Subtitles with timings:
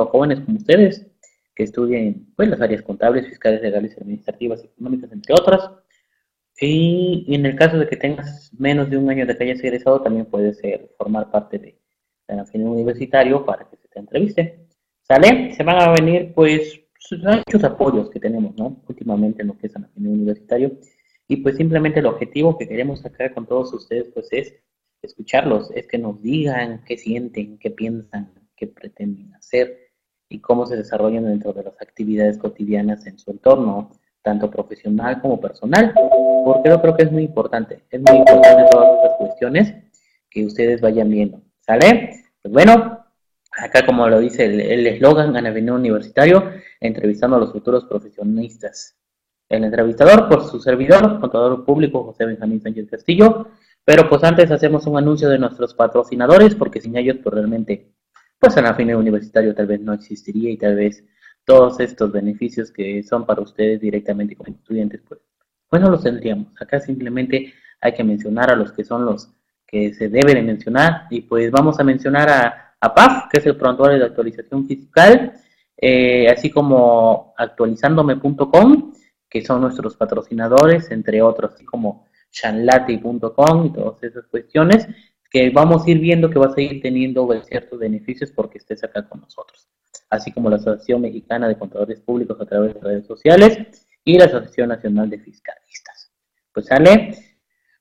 [0.00, 1.06] a jóvenes como ustedes
[1.54, 5.70] que estudien pues, las áreas contables, fiscales, legales, administrativas, económicas, entre otras.
[6.58, 10.00] Y, en el caso de que tengas menos de un año de que hayas egresado,
[10.00, 11.78] también puedes ser, formar parte de,
[12.50, 14.66] fin universitario para que se te entreviste.
[15.02, 15.54] ¿Sale?
[15.54, 16.80] Se van a venir, pues,
[17.10, 18.82] muchos apoyos que tenemos, ¿no?
[18.88, 20.78] Últimamente en lo que es fin universitario.
[21.28, 24.54] Y pues simplemente el objetivo que queremos sacar con todos ustedes, pues es
[25.02, 29.81] escucharlos, es que nos digan qué sienten, qué piensan, qué pretenden hacer
[30.32, 33.90] y cómo se desarrollan dentro de las actividades cotidianas en su entorno,
[34.22, 35.92] tanto profesional como personal,
[36.44, 39.74] porque yo creo que es muy importante, es muy importante todas estas cuestiones
[40.30, 42.24] que ustedes vayan viendo, ¿sale?
[42.40, 43.04] Pues bueno,
[43.52, 48.96] acá como lo dice el eslogan el Avenida Universitario, entrevistando a los futuros profesionistas.
[49.50, 53.48] El entrevistador, por su servidor, contador público José Benjamín Sánchez Castillo,
[53.84, 57.92] pero pues antes hacemos un anuncio de nuestros patrocinadores, porque sin ellos pues realmente
[58.42, 61.04] pues en la fin universitario tal vez no existiría y tal vez
[61.44, 65.20] todos estos beneficios que son para ustedes directamente como estudiantes, pues,
[65.68, 66.48] pues no los tendríamos.
[66.60, 69.30] Acá simplemente hay que mencionar a los que son los
[69.64, 73.46] que se deben de mencionar y pues vamos a mencionar a, a PAF, que es
[73.46, 75.34] el prontuario de actualización fiscal,
[75.76, 78.92] eh, así como actualizandome.com,
[79.30, 84.88] que son nuestros patrocinadores, entre otros, así como chanlati.com y todas esas cuestiones
[85.32, 89.08] que vamos a ir viendo que vas a ir teniendo ciertos beneficios porque estés acá
[89.08, 89.66] con nosotros,
[90.10, 94.26] así como la Asociación Mexicana de Contadores Públicos a través de redes sociales y la
[94.26, 96.12] Asociación Nacional de Fiscalistas.
[96.52, 97.14] Pues sale,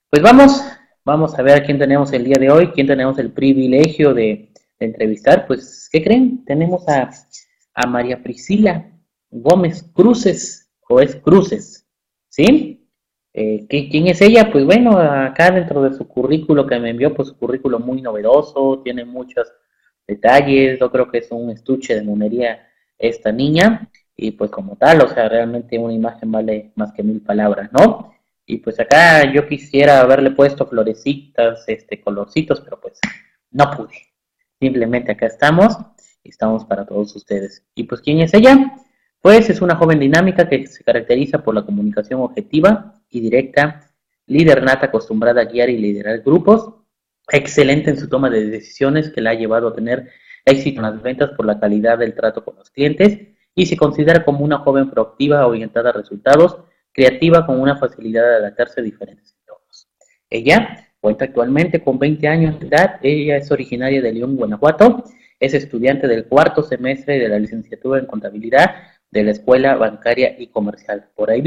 [0.10, 0.64] pues vamos,
[1.04, 4.48] vamos a ver quién tenemos el día de hoy, quién tenemos el privilegio de,
[4.80, 5.46] entrevistar.
[5.46, 6.44] Pues, ¿qué creen?
[6.44, 7.12] Tenemos a,
[7.76, 8.92] a María Priscila
[9.30, 11.88] Gómez Cruces, o es Cruces,
[12.30, 12.81] ¿sí?
[13.34, 14.52] Eh, ¿Quién es ella?
[14.52, 18.82] Pues bueno, acá dentro de su currículo que me envió, pues su currículo muy novedoso,
[18.84, 19.48] tiene muchos
[20.06, 25.02] detalles, yo creo que es un estuche de monería esta niña, y pues como tal,
[25.02, 28.14] o sea, realmente una imagen vale más que mil palabras, ¿no?
[28.46, 33.00] Y pues acá yo quisiera haberle puesto florecitas, este, colorcitos, pero pues
[33.52, 33.96] no pude.
[34.60, 35.78] Simplemente acá estamos
[36.24, 37.64] y estamos para todos ustedes.
[37.76, 38.78] ¿Y pues quién es ella?
[39.22, 43.92] Pues es una joven dinámica que se caracteriza por la comunicación objetiva y directa,
[44.26, 46.74] líder nata acostumbrada a guiar y liderar grupos,
[47.32, 50.10] excelente en su toma de decisiones que la ha llevado a tener
[50.46, 53.20] éxito en las ventas por la calidad del trato con los clientes
[53.54, 56.58] y se considera como una joven proactiva orientada a resultados,
[56.92, 59.88] creativa con una facilidad de adaptarse a diferentes entornos.
[60.30, 65.04] Ella cuenta actualmente con 20 años de edad, ella es originaria de León, Guanajuato,
[65.40, 68.76] es estudiante del cuarto semestre de la licenciatura en contabilidad
[69.10, 71.10] de la Escuela Bancaria y Comercial.
[71.16, 71.42] Por ahí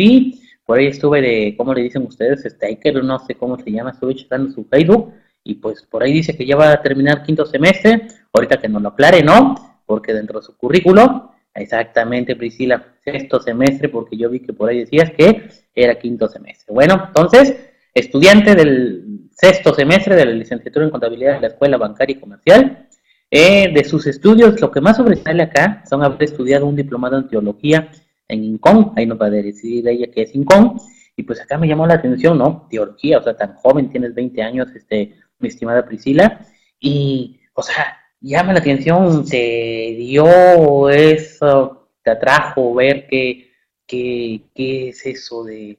[0.64, 2.44] por ahí estuve de, ¿cómo le dicen ustedes?
[2.44, 5.12] Staker, no sé cómo se llama, estuve checando su Facebook
[5.44, 8.82] y pues por ahí dice que ya va a terminar quinto semestre, ahorita que nos
[8.82, 9.54] lo aclare, ¿no?
[9.84, 14.80] Porque dentro de su currículo, exactamente Priscila, sexto semestre, porque yo vi que por ahí
[14.80, 16.72] decías que era quinto semestre.
[16.72, 17.54] Bueno, entonces,
[17.92, 22.88] estudiante del sexto semestre de la licenciatura en contabilidad de la Escuela Bancaria y Comercial,
[23.30, 27.28] eh, de sus estudios, lo que más sobresale acá son haber estudiado un diplomado en
[27.28, 27.90] teología
[28.28, 30.78] en INCON, ahí nos va a decir ella que es INCON,
[31.16, 32.66] y pues acá me llamó la atención, ¿no?
[32.70, 36.40] Teología, o sea, tan joven, tienes 20 años, este, mi estimada Priscila,
[36.80, 43.52] y, o sea, llama la atención, te dio eso, te atrajo ver qué,
[43.86, 45.78] qué, qué es eso de,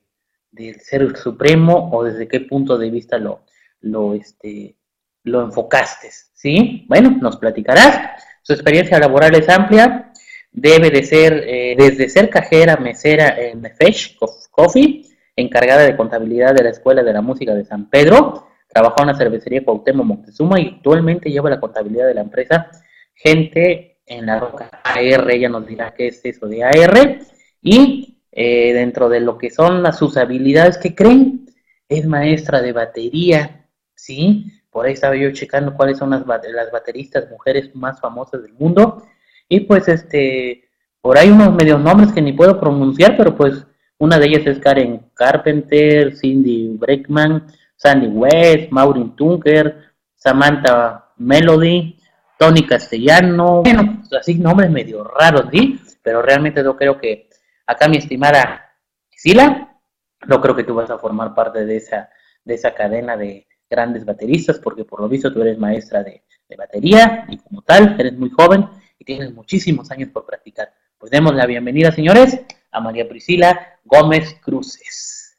[0.52, 3.42] del ser supremo o desde qué punto de vista lo,
[3.82, 4.76] lo, este,
[5.24, 6.86] lo enfocaste, ¿sí?
[6.88, 8.22] Bueno, nos platicarás.
[8.42, 10.14] Su experiencia laboral es amplia,
[10.56, 14.18] debe de ser eh, desde ser cajera, mesera en Fresh
[14.52, 15.06] Coffee,
[15.36, 19.16] encargada de contabilidad de la Escuela de la Música de San Pedro, trabajó en la
[19.16, 22.72] cervecería Cuauhtémoc Moctezuma y actualmente lleva la contabilidad de la empresa
[23.14, 27.20] Gente en la Roca AR, ella nos dirá qué es eso de AR,
[27.62, 31.46] y eh, dentro de lo que son sus habilidades, que creen?
[31.88, 34.52] Es maestra de batería, ¿sí?
[34.70, 39.06] Por ahí estaba yo checando cuáles son las, las bateristas mujeres más famosas del mundo.
[39.48, 40.70] Y pues este,
[41.02, 43.66] por ahí unos medios nombres que ni puedo pronunciar, pero pues
[43.98, 51.98] una de ellas es Karen Carpenter, Cindy Breckman, Sandy West, Maureen Tunker, Samantha Melody,
[52.38, 55.80] Tony Castellano, bueno, así nombres medio raros, ¿sí?
[56.02, 57.30] Pero realmente yo creo que
[57.66, 58.74] acá mi estimada
[59.12, 59.80] Sila,
[60.28, 62.10] no creo que tú vas a formar parte de esa,
[62.44, 66.24] de esa cadena de, grandes bateristas, porque por lo visto tú eres maestra de,
[66.58, 68.68] batería y como tal, eres muy joven
[68.98, 70.74] y tienes muchísimos años por practicar.
[70.98, 72.40] Pues demos la bienvenida, señores,
[72.72, 75.38] a María Priscila Gómez Cruces.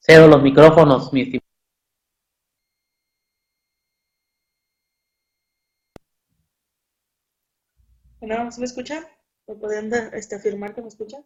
[0.00, 1.44] Cedo los micrófonos, mi estimado.
[8.20, 8.50] ¿No?
[8.50, 9.06] ¿Se me escucha?
[9.46, 11.24] ¿Me pueden este, afirmar que me escuchan?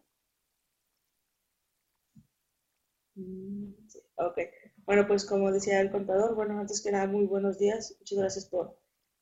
[3.15, 3.73] Mm,
[4.17, 4.37] ok.
[4.85, 7.95] Bueno, pues como decía el contador, bueno, antes que nada, muy buenos días.
[7.99, 8.77] Muchas gracias por,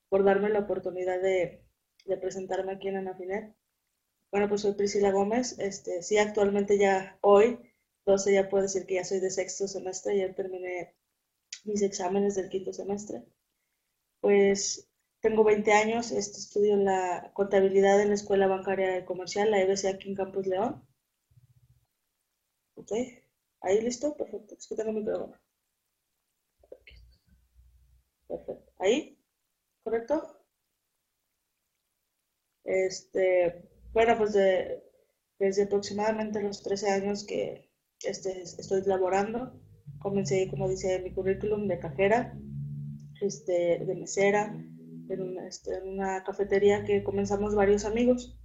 [0.10, 1.67] por darme la oportunidad de,
[2.08, 3.56] de presentarme aquí en Anafinet.
[4.32, 5.58] Bueno, pues soy Priscila Gómez.
[5.60, 7.60] Este, sí, actualmente ya hoy,
[8.06, 10.96] 12, ya puedo decir que ya soy de sexto semestre, ya terminé
[11.66, 13.24] mis exámenes del quinto semestre.
[14.22, 14.90] Pues
[15.22, 20.10] tengo 20 años, este, estudio la contabilidad en la Escuela Bancaria Comercial, la EBC aquí
[20.10, 20.84] en Campus León.
[22.76, 22.92] Ok,
[23.62, 25.42] ahí listo, perfecto, es que tengo mi programa.
[28.28, 29.18] Perfecto, ahí,
[29.84, 30.38] ¿correcto?
[32.68, 34.34] Este, bueno, pues
[35.40, 37.72] desde aproximadamente los 13 años que
[38.04, 39.54] este, estoy laborando,
[40.00, 42.38] comencé, como dice mi currículum, de cajera,
[43.22, 44.54] este, de mesera,
[45.10, 48.38] en una, este, en una cafetería que comenzamos varios amigos.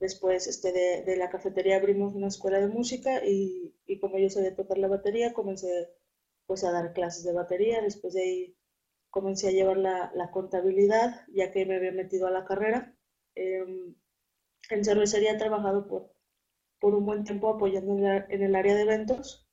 [0.00, 0.72] Después este,
[1.06, 4.88] de, la cafetería abrimos una escuela de música y, y, como yo sabía tocar la
[4.88, 5.88] batería, comencé
[6.44, 7.80] pues a dar clases de batería.
[7.80, 8.56] Después de ahí
[9.08, 12.95] comencé a llevar la, la contabilidad, ya que me había metido a la carrera.
[13.36, 13.94] Eh,
[14.70, 19.46] en cervecería he trabajado por, un buen tiempo apoyando en, el área de eventos.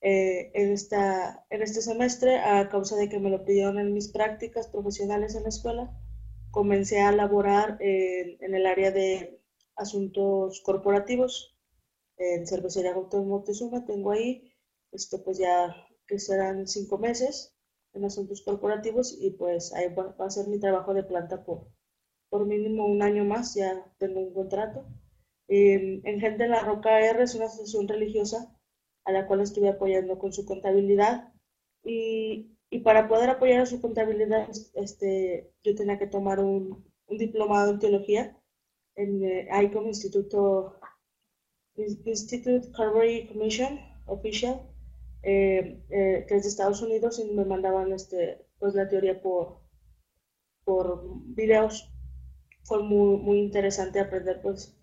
[0.00, 5.34] Eh, en, este semestre, a causa de que me lo pidieron en mis prácticas profesionales
[5.34, 5.92] en la escuela,
[6.50, 9.40] comencé a laborar en, el área de
[9.76, 11.56] asuntos corporativos
[12.18, 13.84] en cervecería Gautón Moctezuma.
[13.84, 14.52] Tengo ahí,
[14.92, 15.74] esto pues ya
[16.06, 17.54] que serán cinco meses
[17.94, 21.68] en asuntos corporativos y pues ahí va, va a ser mi trabajo de planta por,
[22.32, 24.86] por mínimo un año más, ya tengo un contrato.
[25.48, 28.56] Eh, en Gente de la Roca R es una asociación religiosa
[29.04, 31.30] a la cual estuve apoyando con su contabilidad
[31.84, 37.18] y, y para poder apoyar a su contabilidad este, yo tenía que tomar un, un
[37.18, 38.40] diplomado en teología
[38.94, 40.80] en eh, ICOM Instituto
[41.76, 44.62] Institute Carvery Commission Official
[45.22, 49.60] eh, eh, que es de Estados Unidos y me mandaban este, pues la teoría por,
[50.64, 51.91] por videos
[52.62, 54.76] fue muy, muy interesante aprender pues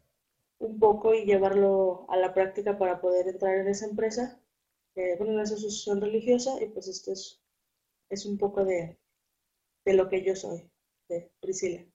[0.60, 4.42] un poco y llevarlo a la práctica para poder entrar en esa empresa,
[4.96, 7.42] eh, bueno, en esa asociación religiosa y pues esto es,
[8.10, 8.98] es un poco de,
[9.86, 10.70] de lo que yo soy,
[11.10, 11.86] de Priscila.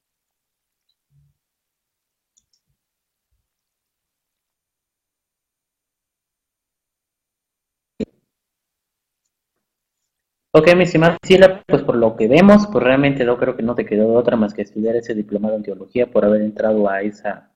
[10.56, 13.74] Ok, mi estimada Priscila, pues por lo que vemos, pues realmente no creo que no
[13.74, 17.52] te quedó otra más que estudiar ese diplomado en teología por haber entrado a esa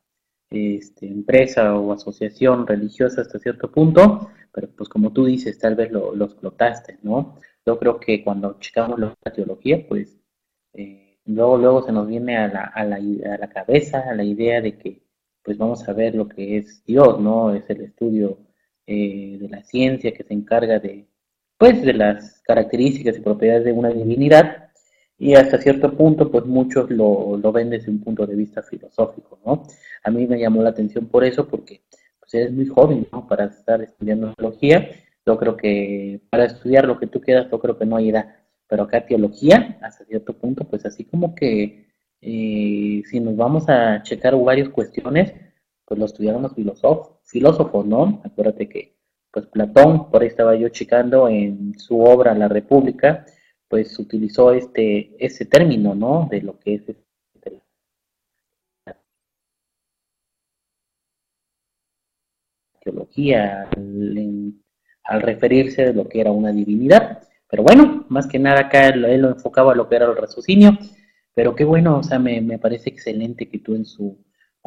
[0.50, 5.92] este, empresa o asociación religiosa hasta cierto punto, pero pues como tú dices, tal vez
[5.92, 7.36] lo, lo explotaste, ¿no?
[7.64, 10.18] Yo creo que cuando checamos la teología, pues
[10.72, 14.24] eh, luego, luego se nos viene a la, a, la, a la cabeza a la
[14.24, 15.02] idea de que
[15.44, 17.54] pues vamos a ver lo que es Dios, ¿no?
[17.54, 18.38] Es el estudio
[18.86, 21.06] eh, de la ciencia que se encarga de
[21.58, 24.70] pues de las características y propiedades de una divinidad
[25.18, 29.40] y hasta cierto punto pues muchos lo, lo, ven desde un punto de vista filosófico,
[29.44, 29.64] ¿no?
[30.04, 31.82] A mí me llamó la atención por eso porque
[32.20, 33.26] pues eres muy joven, ¿no?
[33.26, 34.88] Para estar estudiando teología,
[35.26, 38.36] yo creo que para estudiar lo que tú quieras, yo creo que no hay edad,
[38.68, 41.88] pero acá teología, hasta cierto punto, pues así como que
[42.20, 45.34] eh, si nos vamos a checar varias cuestiones,
[45.84, 48.20] pues lo estudiaron los filósofos, filósofos, ¿no?
[48.24, 48.97] Acuérdate que
[49.30, 53.24] pues Platón, por ahí estaba yo checando en su obra La República,
[53.68, 56.28] pues utilizó este ese término, ¿no?
[56.30, 57.08] De lo que es este,
[62.82, 67.22] teología al, referirse de lo que era una divinidad.
[67.50, 70.16] Pero bueno, más que nada acá él, él, lo enfocaba a lo que era el
[70.16, 70.78] raciocinio.
[71.34, 74.18] Pero qué bueno, o sea, me, me parece excelente que tú en su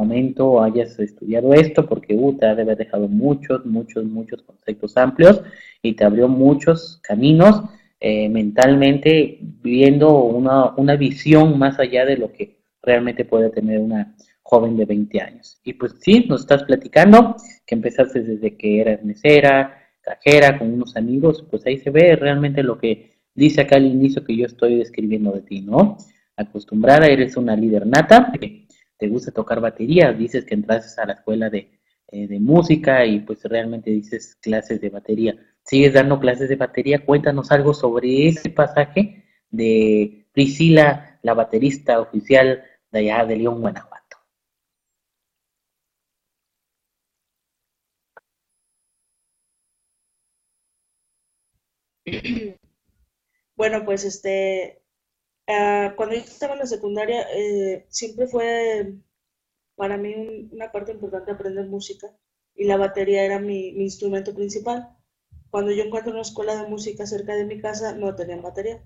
[0.02, 4.98] momento hayas estudiado esto, porque uh, te ha de haber dejado muchos, muchos, muchos conceptos
[4.98, 5.42] amplios
[5.82, 7.64] y te abrió muchos caminos
[8.00, 14.16] eh, mentalmente, viendo una, una visión más allá de lo que realmente puede tener una
[14.42, 15.60] joven de 20 años.
[15.64, 20.96] Y pues sí, nos estás platicando que empezaste desde que eras mesera, cajera, con unos
[20.96, 24.78] amigos, pues ahí se ve realmente lo que dice acá al inicio que yo estoy
[24.78, 25.98] describiendo de ti, ¿no?
[26.36, 28.32] Acostumbrada, eres una líder nata,
[29.02, 31.72] te gusta tocar batería, dices que entraste a la escuela de,
[32.10, 35.36] eh, de, música y pues realmente dices clases de batería.
[35.64, 42.64] Sigues dando clases de batería, cuéntanos algo sobre ese pasaje de Priscila, la baterista oficial
[42.92, 44.18] de allá de León, Guanajuato.
[53.56, 54.81] Bueno, pues este,
[55.52, 58.94] Uh, cuando yo estaba en la secundaria, eh, siempre fue
[59.76, 62.08] para mí una parte importante aprender música
[62.56, 64.96] y la batería era mi, mi, instrumento principal.
[65.50, 68.82] Cuando yo encuentro una escuela de música cerca de mi casa, no tenían batería.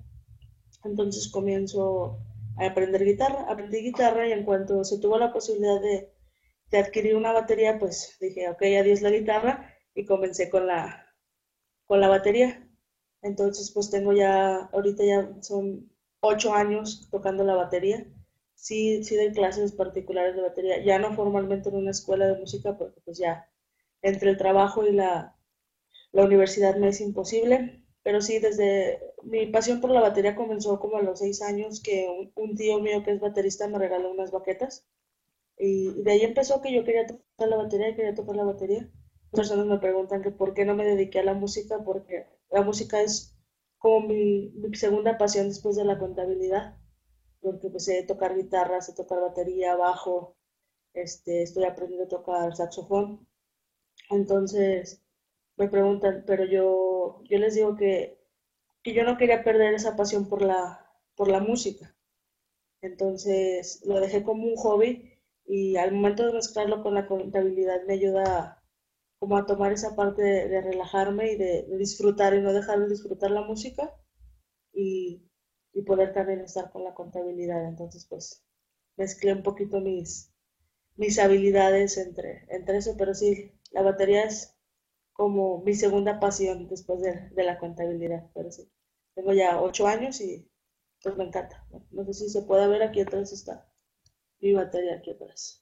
[0.83, 2.17] Entonces comienzo
[2.57, 3.45] a aprender guitarra.
[3.47, 6.11] Aprendí guitarra y en cuanto se tuvo la posibilidad de,
[6.71, 11.05] de adquirir una batería, pues dije, ok, adiós la guitarra y comencé con la,
[11.85, 12.67] con la batería.
[13.21, 15.94] Entonces, pues tengo ya, ahorita ya son
[16.25, 18.05] ocho años tocando la batería.
[18.55, 22.77] Sí, sí doy clases particulares de batería, ya no formalmente en una escuela de música,
[22.77, 23.49] porque pues ya
[24.01, 25.35] entre el trabajo y la,
[26.11, 30.97] la universidad me es imposible, pero sí, desde mi pasión por la batería comenzó como
[30.97, 34.87] a los seis años que un, tío mío que es baterista me regaló unas baquetas
[35.57, 38.89] y, de ahí empezó que yo quería tocar la batería y quería tocar la batería.
[39.31, 43.01] Personas me preguntan que por qué no me dediqué a la música, porque la música
[43.01, 43.34] es
[43.85, 46.75] como mi, segunda pasión después de la contabilidad,
[47.39, 50.35] porque pues sé tocar guitarra, sé tocar batería, bajo,
[50.95, 53.27] este, estoy aprendiendo a tocar saxofón.
[54.09, 55.03] Entonces
[55.55, 58.17] me preguntan, pero yo, yo les digo que,
[58.81, 61.95] que yo no quería perder esa pasión por la, por la música.
[62.81, 65.13] Entonces lo dejé como un hobby
[65.45, 68.63] y al momento de mezclarlo con la contabilidad me ayuda
[69.25, 73.31] como a tomar esa parte de, relajarme y de, disfrutar y no dejar de disfrutar
[73.31, 73.91] la música
[74.71, 75.27] y,
[75.73, 77.67] y, poder también estar con la contabilidad.
[77.67, 78.45] Entonces, pues,
[78.97, 80.31] mezclé un poquito mis,
[80.95, 84.55] mis habilidades entre, entre eso, pero sí, la batería es
[85.11, 88.71] como mi segunda pasión después de, de la contabilidad, pero sí,
[89.15, 90.47] tengo ya ocho años y
[91.01, 91.65] pues me encanta.
[91.89, 93.67] No sé si se puede ver aquí atrás está
[94.39, 95.59] mi batería aquí atrás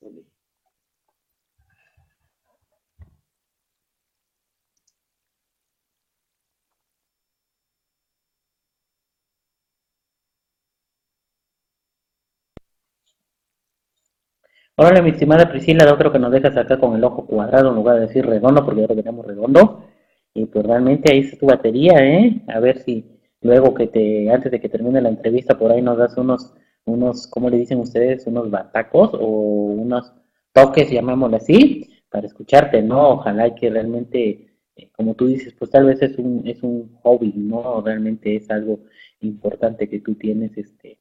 [14.75, 17.95] Hola, mi estimada Priscila, otro que nos dejas acá con el ojo cuadrado en lugar
[17.95, 19.85] de decir redondo, porque ahora tenemos redondo.
[20.33, 22.41] Y pues realmente ahí está tu batería, ¿eh?
[22.47, 23.05] A ver si
[23.41, 27.27] luego que te, antes de que termine la entrevista, por ahí nos das unos, unos,
[27.27, 28.25] ¿cómo le dicen ustedes?
[28.25, 30.11] Unos batacos o unos
[30.53, 33.09] toques, llamémoslo así, para escucharte, ¿no?
[33.11, 37.31] Ojalá que realmente, eh, como tú dices, pues tal vez es un, es un hobby,
[37.35, 37.81] ¿no?
[37.81, 38.79] Realmente es algo
[39.21, 40.97] importante que tú tienes, este,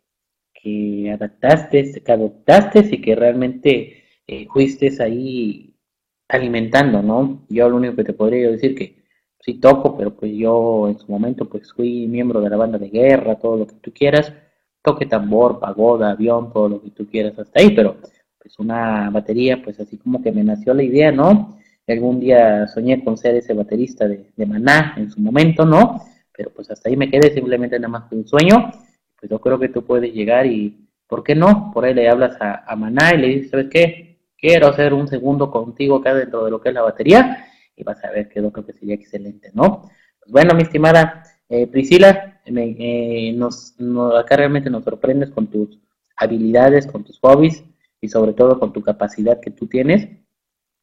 [0.63, 5.75] que adaptaste, que adoptaste y que realmente eh, fuiste ahí
[6.29, 7.45] alimentando, ¿no?
[7.49, 9.03] Yo lo único que te podría decir que
[9.41, 12.91] sí toco, pero pues yo en su momento pues fui miembro de la banda de
[12.91, 14.33] guerra, todo lo que tú quieras,
[14.83, 17.97] toque tambor, pagoda, avión, todo lo que tú quieras hasta ahí, pero
[18.39, 21.59] pues una batería, pues así como que me nació la idea, ¿no?
[21.89, 26.03] Algún día soñé con ser ese baterista de, de Maná en su momento, ¿no?
[26.37, 28.73] Pero pues hasta ahí me quedé, simplemente nada más fue un sueño
[29.23, 31.71] pues yo creo que tú puedes llegar y, ¿por qué no?
[31.73, 34.19] Por ahí le hablas a, Maná y le dices, ¿sabes qué?
[34.37, 38.05] Quiero hacer un segundo contigo acá dentro de lo que es la batería y vas
[38.05, 39.83] a ver que yo creo que sería excelente, ¿no?
[40.19, 43.77] Pues bueno, mi estimada eh, Priscila, eh, nos,
[44.19, 45.79] acá realmente nos sorprendes con tus
[46.17, 47.63] habilidades, con tus hobbies
[48.01, 50.09] y sobre todo con tu capacidad que tú tienes.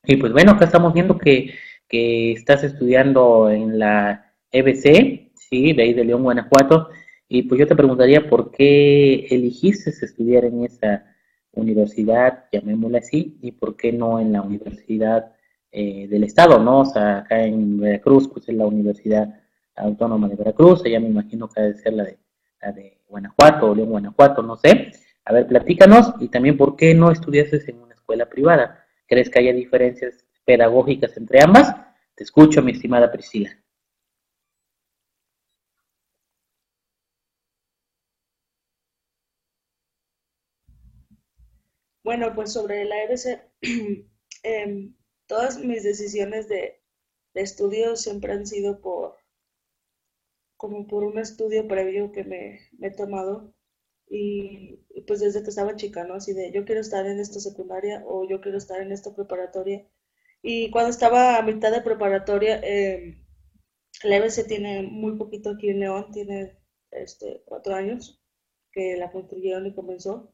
[0.06, 1.56] Y pues bueno, acá estamos viendo que,
[1.90, 6.88] que estás estudiando en la EBC, sí, de ahí de León, Guanajuato,
[7.30, 11.06] y pues yo te preguntaría por qué elegiste estudiar en esa
[11.52, 15.32] universidad, llamémosla así, y por qué no en la universidad
[15.72, 16.80] eh, del estado, ¿no?
[16.80, 19.40] O sea, acá en Veracruz, pues es la Universidad
[19.76, 22.18] Autónoma de Veracruz, allá me imagino que debe ser la de,
[22.62, 24.92] la de Guanajuato o León Guanajuato, no sé.
[25.26, 28.84] A ver, platícanos y también por qué no estudiaste en una escuela privada.
[29.08, 31.76] ¿Crees que haya diferencias pedagógicas entre ambas?
[32.16, 33.52] Te escucho, mi estimada Priscila.
[42.10, 43.40] Bueno, pues sobre la EBC,
[44.44, 44.96] em,
[45.28, 46.82] todas mis decisiones de,
[47.36, 49.16] estudio siempre han sido por
[50.58, 53.54] como por un estudio previo que me, he tomado
[54.10, 56.16] y, pues desde que estaba chica, ¿no?
[56.16, 59.88] Así de yo quiero estar en esta secundaria o yo quiero estar en esta preparatoria.
[60.42, 63.24] Y cuando estaba a mitad de preparatoria, em,
[64.04, 66.58] la EBC tiene muy poquito aquí en León, tiene
[66.90, 68.20] este, cuatro años
[68.72, 70.34] que la construyeron y comenzó.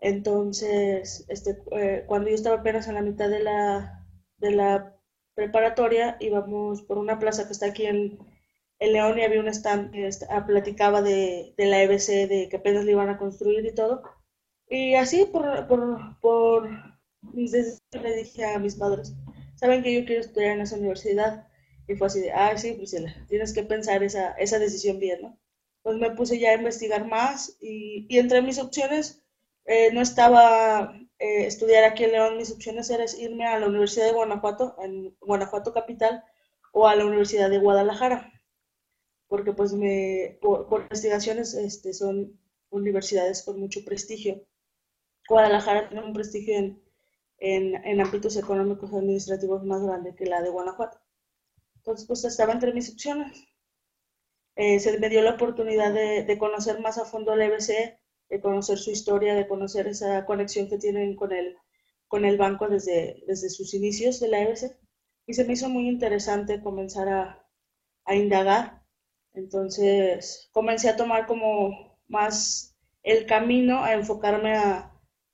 [0.00, 4.06] Entonces, este, eh, cuando yo estaba apenas en la mitad de la,
[4.38, 4.96] de la
[5.34, 8.18] preparatoria, íbamos por una plaza que está aquí en,
[8.80, 12.84] León y había un stand que ah, platicaba de, de, la EBC, de que apenas
[12.84, 14.02] le iban a construir y todo.
[14.68, 16.70] Y así, por, por, por
[17.22, 19.14] decisiones, le dije a mis padres,
[19.56, 21.48] saben que yo quiero estudiar en esa universidad.
[21.88, 25.38] Y fue así de, ah, sí, Priscila, tienes que pensar esa, esa decisión bien, ¿no?
[25.82, 29.24] Pues me puse ya a investigar más y, y entre mis opciones
[29.68, 34.06] eh, no estaba eh, estudiar aquí en León, mis opciones eran irme a la Universidad
[34.06, 36.24] de Guanajuato, en Guanajuato Capital,
[36.72, 38.32] o a la Universidad de Guadalajara,
[39.28, 44.42] porque pues me, por, investigaciones este, son universidades con mucho prestigio.
[45.28, 46.82] Guadalajara tiene un prestigio en,
[47.38, 50.98] en, en ámbitos económicos y administrativos más grande que la de Guanajuato.
[51.76, 53.44] Entonces, pues estaba entre mis opciones.
[54.56, 57.98] Eh, se me dio la oportunidad de, de, conocer más a fondo el EBC,
[58.30, 61.56] de conocer su historia, de conocer esa conexión que tienen con el,
[62.08, 64.76] con el banco desde, desde sus inicios de la EBC.
[65.26, 67.46] Y se me hizo muy interesante comenzar a,
[68.04, 68.82] a indagar.
[69.34, 74.92] Entonces comencé a tomar como más el camino, a enfocarme a,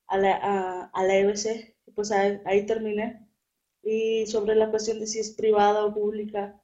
[0.09, 1.77] a la, a, a la EBC.
[1.95, 3.29] Pues ahí, ahí, terminé.
[3.83, 6.61] Y sobre la cuestión de si es privada o pública,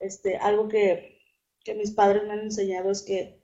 [0.00, 1.20] este, algo que,
[1.64, 3.37] que mis padres me han enseñado es que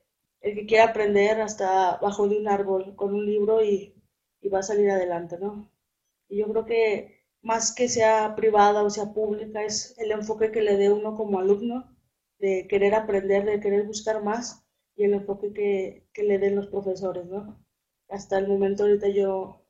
[0.45, 3.95] el que quiera aprender hasta bajo de un árbol con un libro y,
[4.43, 5.71] y, va a salir adelante, ¿no?
[6.29, 10.63] Y yo creo que más que sea privada o sea pública, es el enfoque que
[10.63, 11.97] le dé uno como alumno,
[12.39, 14.65] de querer aprender, de querer buscar más,
[14.97, 17.59] y el enfoque que, que le den los profesores, ¿no?
[18.09, 19.63] Hasta el momento ahorita yo,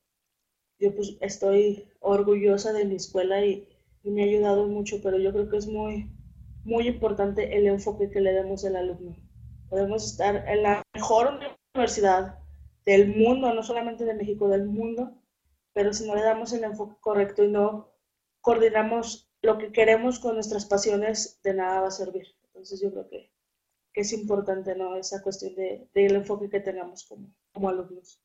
[0.81, 3.69] yo pues estoy orgullosa de mi escuela y,
[4.03, 6.11] y me ha ayudado mucho, pero yo creo que es muy,
[6.65, 9.24] muy importante el enfoque que le demos al alumno
[9.75, 11.41] podemos estar en la mejor
[11.75, 12.39] universidad
[12.87, 15.21] del mundo, no solamente de México, del mundo,
[15.73, 17.91] pero si no le damos el enfoque correcto y no
[18.41, 22.25] coordinamos lo que queremos con nuestras pasiones, de nada va a servir.
[22.45, 23.33] Entonces yo creo que,
[23.95, 24.95] es importante ¿no?
[24.95, 28.24] esa cuestión del de, enfoque que tengamos como, como alumnos.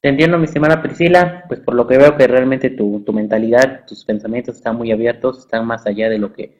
[0.00, 3.84] Te entiendo, mi estimada Priscila, pues por lo que veo que realmente tu, tu mentalidad,
[3.84, 6.56] tus pensamientos están muy abiertos, están más allá de lo que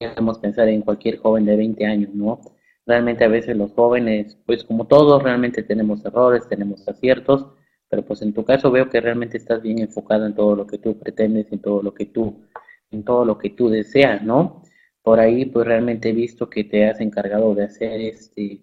[0.00, 2.40] podemos pensar en cualquier joven de 20 años, ¿no?
[2.86, 7.46] Realmente a veces los jóvenes, pues como todos, realmente tenemos errores, tenemos aciertos,
[7.88, 10.78] pero pues en tu caso veo que realmente estás bien enfocada en todo lo que
[10.78, 12.44] tú pretendes, en todo lo que tú,
[12.90, 14.64] en todo lo que tú deseas, ¿no?
[15.02, 18.62] Por ahí pues realmente he visto que te has encargado de hacer este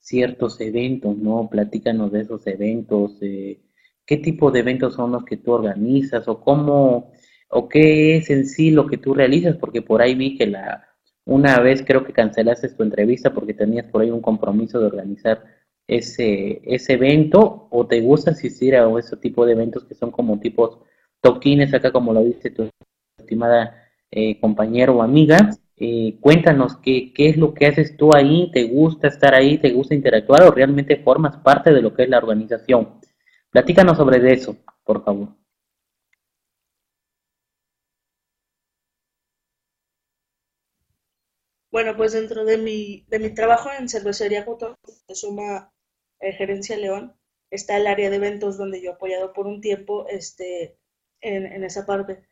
[0.00, 1.48] ciertos eventos, ¿no?
[1.50, 3.60] Platícanos de esos eventos, eh,
[4.06, 7.12] qué tipo de eventos son los que tú organizas o cómo,
[7.48, 10.88] o qué es en sí lo que tú realizas, porque por ahí vi que la,
[11.24, 15.44] una vez creo que cancelaste tu entrevista porque tenías por ahí un compromiso de organizar
[15.86, 20.40] ese, ese evento, o te gusta asistir a ese tipo de eventos que son como
[20.40, 20.78] tipos
[21.20, 22.68] toquines, acá como lo dice tu
[23.18, 23.76] estimada
[24.10, 28.64] eh, compañero o amiga, eh, cuéntanos qué, qué es lo que haces tú ahí, te
[28.64, 32.18] gusta estar ahí, te gusta interactuar o realmente formas parte de lo que es la
[32.18, 33.00] organización.
[33.50, 35.30] Platícanos sobre eso, por favor.
[41.72, 45.72] Bueno, pues dentro de mi, de mi trabajo en cervecería de Suma
[46.20, 47.14] eh, Gerencia León,
[47.50, 50.78] está el área de eventos donde yo he apoyado por un tiempo este,
[51.20, 52.24] en, en esa parte.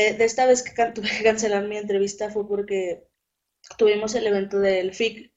[0.00, 3.08] Eh, de esta vez que tuve que cancelar mi entrevista fue porque
[3.78, 5.32] tuvimos el evento del FIC,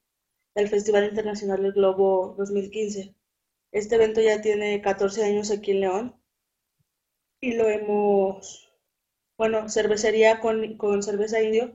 [0.54, 3.14] del Festival Internacional del Globo 2015.
[3.72, 6.22] Este evento ya tiene 14 años aquí en León
[7.40, 8.70] y lo hemos,
[9.38, 11.74] bueno, cervecería con, con cerveza indio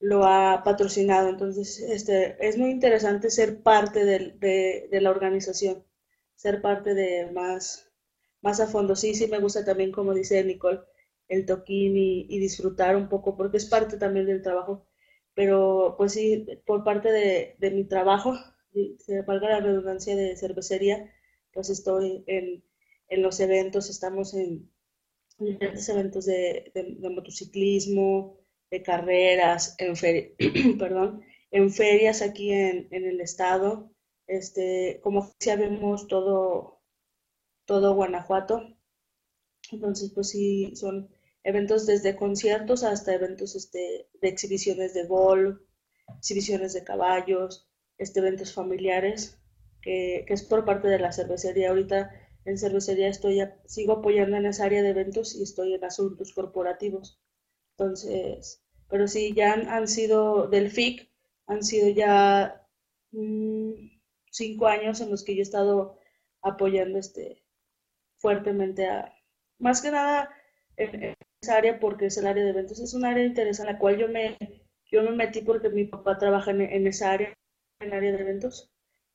[0.00, 1.28] lo ha patrocinado.
[1.28, 5.84] Entonces, este, es muy interesante ser parte de, de, de, la organización,
[6.34, 7.90] ser parte de más,
[8.42, 8.96] más a fondo.
[8.96, 10.80] Sí, sí, me gusta también, como dice Nicole,
[11.28, 14.86] el toquín y, disfrutar un poco, porque es parte también del trabajo.
[15.34, 18.34] Pero pues sí, por parte de, mi trabajo,
[18.98, 21.12] se valga la redundancia de cervecería,
[21.52, 22.64] pues estoy en,
[23.22, 24.70] los eventos, estamos en
[25.38, 26.72] diferentes eventos de,
[27.10, 28.38] motociclismo,
[28.70, 29.94] de carreras, en,
[30.78, 33.90] perdón, en ferias aquí en, el estado.
[34.26, 36.80] Este, como ya vemos todo,
[37.64, 38.76] todo Guanajuato.
[39.70, 41.08] Entonces, pues sí, son
[41.46, 45.60] eventos desde conciertos hasta eventos este, de exhibiciones de golf,
[46.18, 49.38] exhibiciones de caballos, este, eventos familiares,
[49.80, 51.68] que, es por parte de la cervecería.
[51.68, 52.10] Ahorita
[52.44, 57.22] en cervecería estoy sigo apoyando en esa área de eventos y estoy en asuntos corporativos.
[57.78, 61.08] Entonces, pero sí, ya han, sido del FIC,
[61.46, 62.66] han sido ya
[63.12, 63.70] mmm,
[64.32, 66.00] cinco años en los que yo he estado
[66.42, 67.44] apoyando este
[68.18, 69.14] fuertemente a,
[69.60, 70.28] más que nada
[70.76, 71.14] en,
[71.48, 73.98] área porque es el área de eventos, es un área de interés en la cual
[73.98, 74.36] yo me,
[74.90, 77.34] yo me metí porque mi papá trabaja en, esa área,
[77.80, 78.70] en el área de eventos.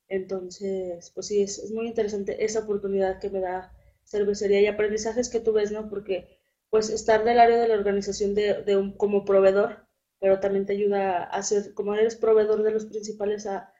[0.08, 3.72] Entonces, pues sí, es, muy interesante esa oportunidad que me da
[4.04, 5.88] cervecería y aprendizajes que tú ves, ¿no?
[5.88, 6.38] Porque
[6.70, 9.86] pues estar del área de la organización de, de un, como proveedor,
[10.20, 13.72] pero también te ayuda a ser, como eres proveedor de los principales, a,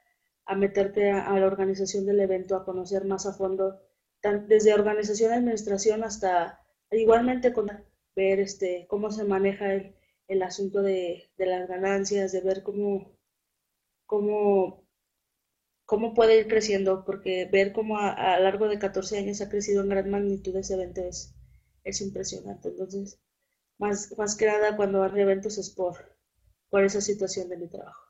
[0.45, 3.79] a meterte a, la organización del evento, a conocer más a fondo,
[4.47, 6.59] desde organización administración hasta
[6.91, 7.69] igualmente con
[8.15, 13.17] ver este, cómo se maneja el, asunto de, las ganancias, de ver cómo,
[14.05, 14.85] cómo,
[15.85, 19.83] cómo puede ir creciendo, porque ver cómo a, lo largo de 14 años ha crecido
[19.83, 21.35] en gran magnitud ese evento es,
[21.83, 22.69] es impresionante.
[22.69, 23.19] Entonces,
[23.77, 26.15] más, más que nada cuando hay eventos es por,
[26.69, 28.02] por esa situación de mi trabajo.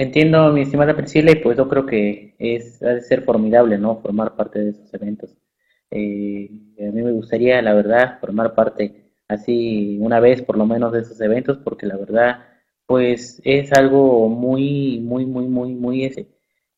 [0.00, 4.00] Entiendo, mi estimada Priscila, y pues yo creo que es, ha de ser formidable, ¿no?
[4.00, 5.36] Formar parte de esos eventos.
[5.90, 10.92] Eh, a mí me gustaría, la verdad, formar parte así una vez por lo menos
[10.92, 12.38] de esos eventos, porque la verdad,
[12.86, 16.28] pues es algo muy, muy, muy, muy, muy ese,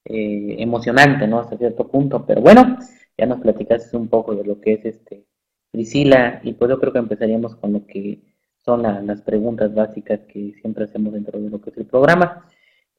[0.05, 1.39] eh, emocionante, ¿no?
[1.39, 2.27] Hasta cierto punto.
[2.27, 2.77] Pero bueno,
[3.17, 5.27] ya nos platicaste un poco de lo que es este
[5.71, 8.21] Priscila, y pues yo creo que empezaríamos con lo que
[8.65, 12.47] son las preguntas básicas que siempre hacemos dentro de lo que es el programa.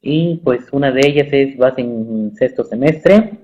[0.05, 3.39] Y pues una de ellas es, vas en sexto semestre,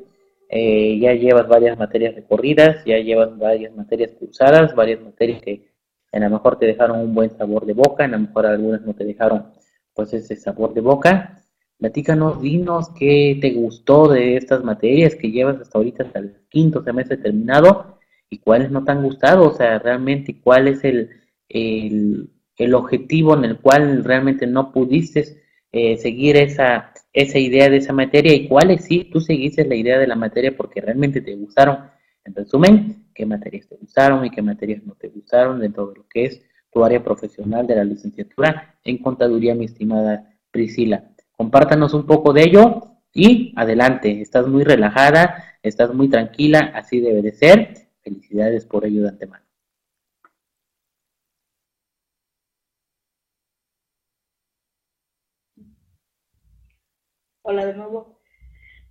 [0.50, 5.70] eh, ya llevas varias materias recorridas, ya llevas varias materias cursadas, varias materias que
[6.12, 8.94] a lo mejor te dejaron un buen sabor de boca, a lo mejor algunas no
[8.94, 9.46] te dejaron
[9.94, 11.42] pues ese sabor de boca.
[11.78, 16.84] Platícanos, dinos qué te gustó de estas materias que llevas hasta ahorita, hasta el quinto
[16.84, 17.98] semestre terminado,
[18.30, 21.10] y cuáles no te han gustado, o sea, realmente cuál es el,
[21.48, 25.40] el, el objetivo en el cual realmente no pudiste
[25.72, 30.00] eh, seguir esa, esa idea de esa materia y cuáles sí tú seguiste la idea
[30.00, 31.90] de la materia porque realmente te gustaron.
[32.26, 36.08] En resumen, qué materias te gustaron y qué materias no te gustaron dentro de lo
[36.08, 41.12] que es tu área profesional de la licenciatura en contaduría, mi estimada Priscila.
[41.32, 47.22] Compártanos un poco de ello y adelante, estás muy relajada, estás muy tranquila, así debe
[47.22, 47.74] de ser.
[48.02, 49.49] Felicidades por ello de antemano.
[57.50, 58.20] Hola de nuevo.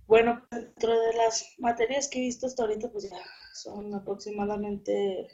[0.05, 3.15] Bueno, dentro de las materias que he visto hasta ahorita, pues ya
[3.53, 5.29] son aproximadamente,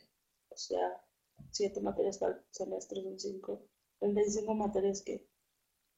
[0.49, 1.01] o sea,
[1.49, 5.27] siete materias al semestre, son cinco, 35 materias que,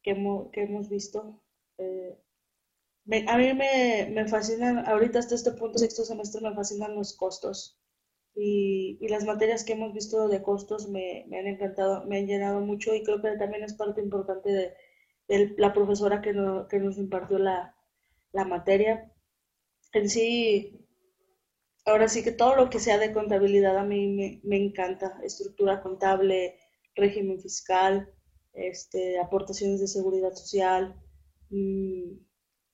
[0.03, 1.43] que, hemos, visto.
[1.77, 2.17] Eh,
[3.27, 7.77] a mí me, me, fascinan, ahorita hasta este punto, sexto semestre, me fascinan los costos.
[8.35, 12.27] Y, y las materias que hemos visto de costos me, me, han encantado, me han
[12.27, 14.73] llenado mucho y creo que también es parte importante de,
[15.27, 16.33] la profesora que,
[16.69, 17.75] que nos impartió la,
[18.31, 19.11] la, materia.
[19.93, 20.85] En sí,
[21.85, 25.81] ahora sí que todo lo que sea de contabilidad a mí me, me encanta, estructura
[25.81, 26.57] contable,
[26.95, 28.11] régimen fiscal,
[28.53, 30.95] este, aportaciones de seguridad social,
[31.49, 32.13] mm,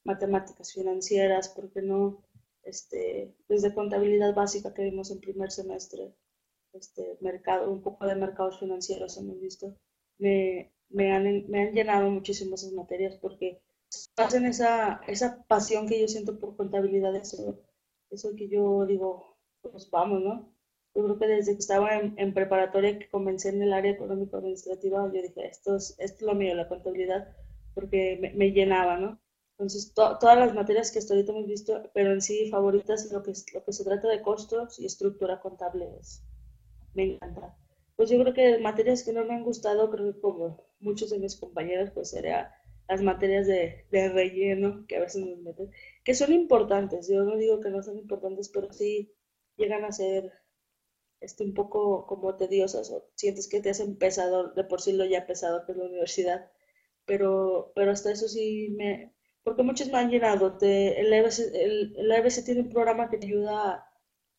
[0.06, 2.26] matemáticas financieras, ¿por qué no?
[2.64, 6.16] Este, desde contabilidad básica que vimos en primer semestre,
[6.74, 9.78] este, mercado, un poco de mercados financieros hemos visto,
[10.18, 13.62] me, me han, me han llenado muchísimo esas materias porque
[14.18, 17.60] hacen esa, esa pasión que yo siento por contabilidad, eso,
[18.10, 20.54] eso que yo digo, pues vamos, ¿no?
[20.96, 25.22] Yo creo que desde que estaba en, preparatoria, que comencé en el área económico-administrativa, yo
[25.22, 27.36] dije, esto es, esto es lo mío, la contabilidad,
[27.74, 29.20] porque me, me llenaba, ¿no?
[29.54, 33.34] Entonces, todas las materias que hasta ahorita hemos visto, pero en sí favoritas, lo que,
[33.54, 36.24] lo que se trata de costos y estructura contable es,
[36.94, 37.56] me encanta.
[37.96, 41.20] Pues yo creo que materias que no me han gustado, creo que como muchos de
[41.20, 42.48] mis compañeros, pues serían
[42.88, 45.72] las materias de, relleno que a veces nos meten,
[46.04, 49.14] que son importantes, yo no digo que no son importantes, pero sí
[49.58, 50.32] llegan a ser
[51.22, 55.06] este, un poco como tediosas o sientes que te hacen pesado, de por sí lo
[55.06, 56.52] ya pesado que es la universidad,
[57.06, 62.12] pero, pero hasta eso sí me, porque muchos me han llenado, el, EBC, el, el
[62.12, 63.86] EBC tiene un programa que te ayuda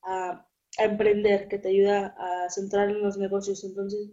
[0.02, 4.10] a, a emprender, que te ayuda a centrar en los negocios, entonces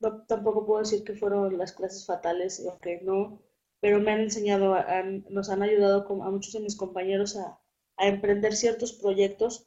[0.00, 3.42] no, tampoco puedo decir que fueron las clases fatales, o que no,
[3.80, 4.76] pero me han enseñado,
[5.30, 7.60] nos han ayudado a muchos de mis compañeros a,
[8.00, 9.66] emprender ciertos proyectos,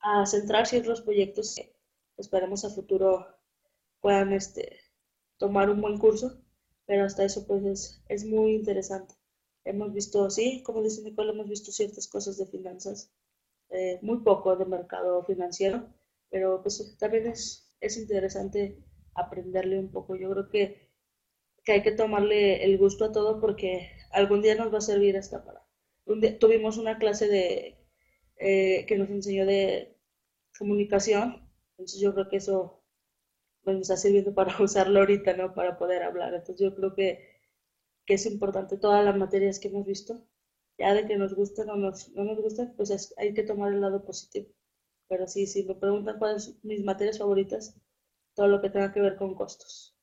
[0.00, 1.74] a centrar ciertos proyectos que
[2.16, 3.26] esperemos a futuro
[4.00, 4.78] puedan este,
[5.36, 6.40] tomar un buen curso,
[6.86, 9.14] pero hasta eso pues es, es muy interesante.
[9.64, 13.12] Hemos visto, sí, como dice Nicole, hemos visto ciertas cosas de finanzas,
[13.68, 15.92] eh, muy poco de mercado financiero,
[16.30, 18.82] pero pues también es, es interesante
[19.18, 20.16] aprenderle un poco.
[20.16, 20.88] Yo creo que,
[21.64, 25.16] que, hay que tomarle el gusto a todo porque algún día nos va a servir
[25.16, 25.62] hasta para...
[26.06, 27.78] Un día, tuvimos una clase de,
[28.36, 29.96] eh, que nos enseñó de
[30.58, 32.82] comunicación, entonces yo creo que eso
[33.64, 35.54] nos está sirviendo para usarlo ahorita, ¿no?
[35.54, 36.34] Para poder hablar.
[36.34, 37.28] Entonces yo creo que,
[38.06, 40.24] que es importante todas las materias que hemos visto,
[40.78, 43.80] ya de que nos gusten o nos, no nos gustan, pues hay que tomar el
[43.80, 44.48] lado positivo.
[45.08, 47.76] pero sí, si me preguntan cuáles son mis materias favoritas,
[48.38, 49.96] todo lo que tenga que ver con costos.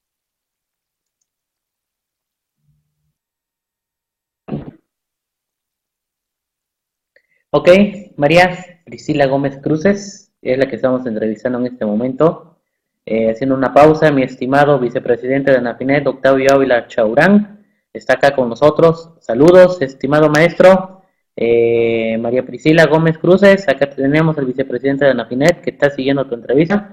[7.51, 7.69] Ok,
[8.17, 12.57] María Priscila Gómez Cruces es la que estamos entrevistando en este momento.
[13.05, 18.49] Eh, haciendo una pausa, mi estimado vicepresidente de Nafinet, Octavio Ávila Chaurán, está acá con
[18.49, 19.13] nosotros.
[19.21, 21.03] Saludos, estimado maestro.
[21.37, 26.35] Eh, María Priscila Gómez Cruces, acá tenemos al vicepresidente de Nafinet que está siguiendo tu
[26.35, 26.91] entrevista.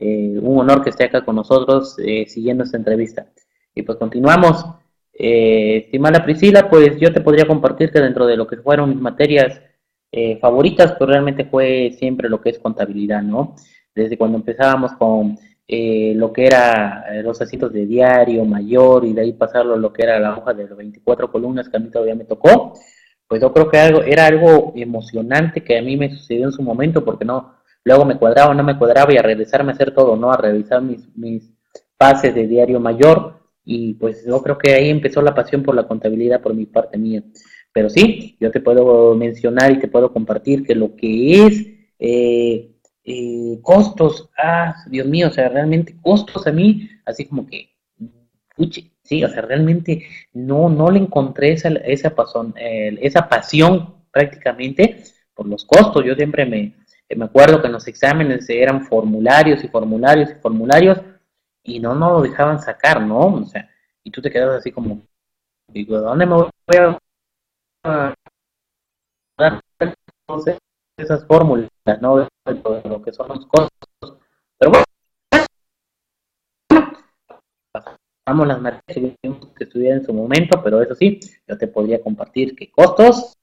[0.00, 3.26] Eh, un honor que esté acá con nosotros siguiendo esta entrevista.
[3.74, 4.64] Y pues continuamos.
[5.12, 9.60] estimada Priscila, pues yo te podría compartir que dentro de lo que fueron mis materias
[10.10, 13.54] eh, favoritas, pues realmente fue siempre lo que es contabilidad, ¿no?
[13.94, 19.12] Desde cuando empezábamos con eh, lo que era eh, los asientos de diario mayor y
[19.12, 21.80] de ahí pasarlo a lo que era la hoja de las 24 columnas que a
[21.80, 22.72] mí todavía me tocó,
[23.26, 26.62] pues yo creo que algo, era algo emocionante que a mí me sucedió en su
[26.62, 27.57] momento porque no,
[27.88, 30.30] luego me cuadraba, no me cuadraba y a regresarme a hacer todo, ¿no?
[30.30, 31.50] A revisar mis, mis
[31.96, 35.88] pases de diario mayor y pues yo creo que ahí empezó la pasión por la
[35.88, 37.22] contabilidad por mi parte mía.
[37.72, 41.66] Pero sí, yo te puedo mencionar y te puedo compartir que lo que es
[41.98, 42.70] eh,
[43.04, 47.70] eh, costos, ah, Dios mío, o sea, realmente costos a mí, así como que,
[49.02, 55.46] sí, o sea, realmente no, no le encontré esa, esa, pasión, esa pasión prácticamente por
[55.46, 56.04] los costos.
[56.04, 56.74] Yo siempre me,
[57.16, 61.00] me acuerdo que en los exámenes eran formularios y formularios y formularios
[61.62, 63.18] y no nos lo dejaban sacar, ¿no?
[63.18, 63.68] O sea,
[64.04, 65.02] y tú te quedas así como,
[65.68, 66.50] digo, ¿dónde me voy
[67.84, 68.14] a
[70.98, 72.16] esas fórmulas, ¿no?
[72.18, 72.28] De
[72.84, 74.18] lo que son los costos.
[74.58, 74.84] Pero bueno,
[77.72, 79.16] pasamos las materias
[79.56, 83.34] que estudiar en su momento, pero eso sí, yo te podría compartir que costos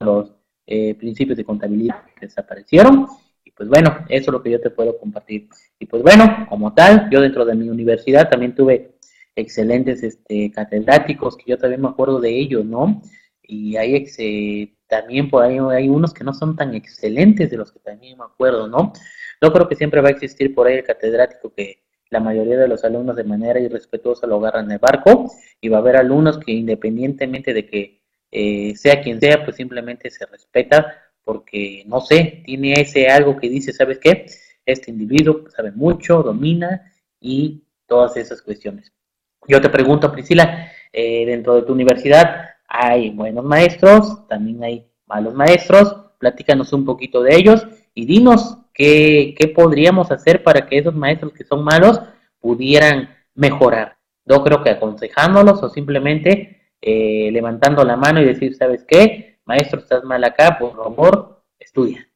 [0.00, 0.32] los
[0.70, 3.06] eh, principios de contabilidad que desaparecieron.
[3.44, 5.48] Y pues bueno, eso es lo que yo te puedo compartir.
[5.78, 8.96] Y pues bueno, como tal, yo dentro de mi universidad también tuve
[9.36, 13.02] excelentes este, catedráticos, que yo también me acuerdo de ellos, ¿no?
[13.50, 17.72] y hay eh, también por ahí hay unos que no son tan excelentes de los
[17.72, 18.92] que también me acuerdo, ¿no?
[19.42, 22.68] Yo creo que siempre va a existir por ahí el catedrático que la mayoría de
[22.68, 25.30] los alumnos de manera irrespetuosa lo agarran el barco
[25.60, 27.99] y va a haber alumnos que independientemente de que
[28.30, 33.48] eh, sea quien sea, pues simplemente se respeta porque, no sé, tiene ese algo que
[33.48, 34.26] dice, ¿sabes qué?
[34.64, 38.92] Este individuo sabe mucho, domina y todas esas cuestiones.
[39.46, 45.34] Yo te pregunto, Priscila, eh, dentro de tu universidad, hay buenos maestros, también hay malos
[45.34, 45.96] maestros.
[46.18, 51.44] Platícanos un poquito de ellos y dinos qué, podríamos hacer para que esos maestros que
[51.44, 52.00] son malos
[52.40, 53.96] pudieran mejorar.
[54.24, 59.38] Yo creo que aconsejándolos o simplemente eh, levantando la mano y decir, ¿sabes qué?
[59.44, 62.08] Maestro, estás mal acá, por favor, estudia.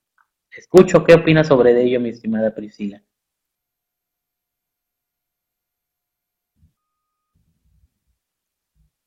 [0.57, 3.03] Escucho qué opinas sobre ello, mi estimada Priscila.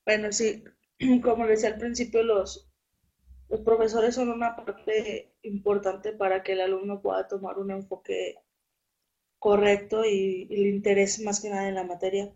[0.05, 0.63] Bueno, sí,
[1.21, 2.69] como les decía al principio, los,
[3.49, 8.35] los profesores son una parte importante para que el alumno pueda tomar un enfoque
[9.39, 12.33] correcto y, el interés más que nada en la materia.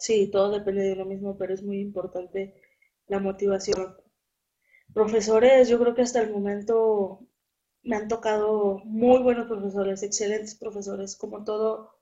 [0.00, 2.60] Sí, todo depende de uno mismo, pero es muy importante
[3.06, 3.94] la motivación.
[4.94, 7.26] Profesores, yo creo que hasta el momento
[7.82, 11.92] me han tocado muy buenos profesores, excelentes profesores, como todo,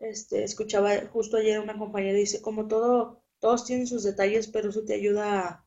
[0.00, 4.84] este, escuchaba justo ayer una compañera dice, como todo todos tienen sus detalles, pero eso
[4.84, 5.66] te ayuda,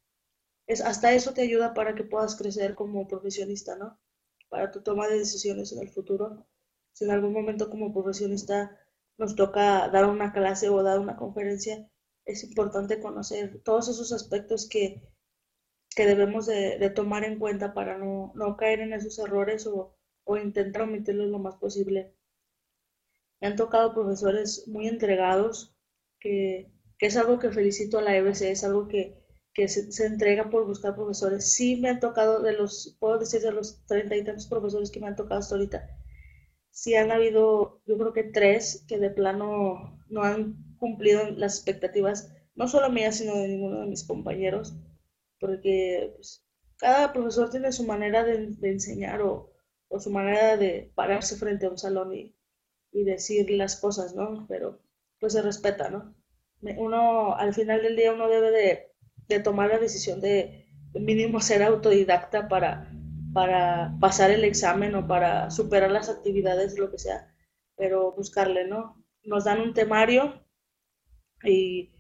[0.68, 4.00] es, hasta eso te ayuda para que puedas crecer como profesionista, ¿no?
[4.50, 6.48] Para tu toma de decisiones en el futuro.
[6.94, 8.78] Si en algún momento como profesionista
[9.22, 11.90] nos toca dar una clase o dar una conferencia,
[12.26, 15.02] es importante conocer todos esos aspectos que,
[15.96, 21.30] debemos de, tomar en cuenta para no, caer en esos errores o, o intentar omitirlos
[21.30, 22.14] lo más posible.
[23.40, 25.74] Me han tocado profesores muy entregados
[26.20, 29.18] que que es algo que felicito a la EBC, es algo que,
[29.68, 31.52] se, entrega por buscar profesores.
[31.52, 35.00] Sí me han tocado, de los, puedo decir de los treinta y tantos profesores que
[35.00, 35.90] me han tocado hasta ahorita,
[36.72, 42.34] sí han habido, yo creo que tres que de plano no han cumplido las expectativas,
[42.56, 44.76] no solo mías, sino de ninguno de mis compañeros,
[45.40, 46.46] porque pues,
[46.78, 49.52] cada profesor tiene su manera de, enseñar o,
[50.00, 52.36] su manera de pararse frente a un salón y,
[52.92, 54.46] y decir las cosas, ¿no?
[54.48, 54.80] Pero
[55.20, 56.16] pues se respeta, ¿no?
[56.78, 62.50] uno al final del día uno debe de, tomar la decisión de mínimo ser autodidacta
[62.50, 62.92] para,
[63.34, 67.34] para pasar el examen o para superar las actividades, lo que sea,
[67.76, 69.04] pero buscarle, ¿no?
[69.24, 70.44] Nos dan un temario
[71.44, 71.92] y,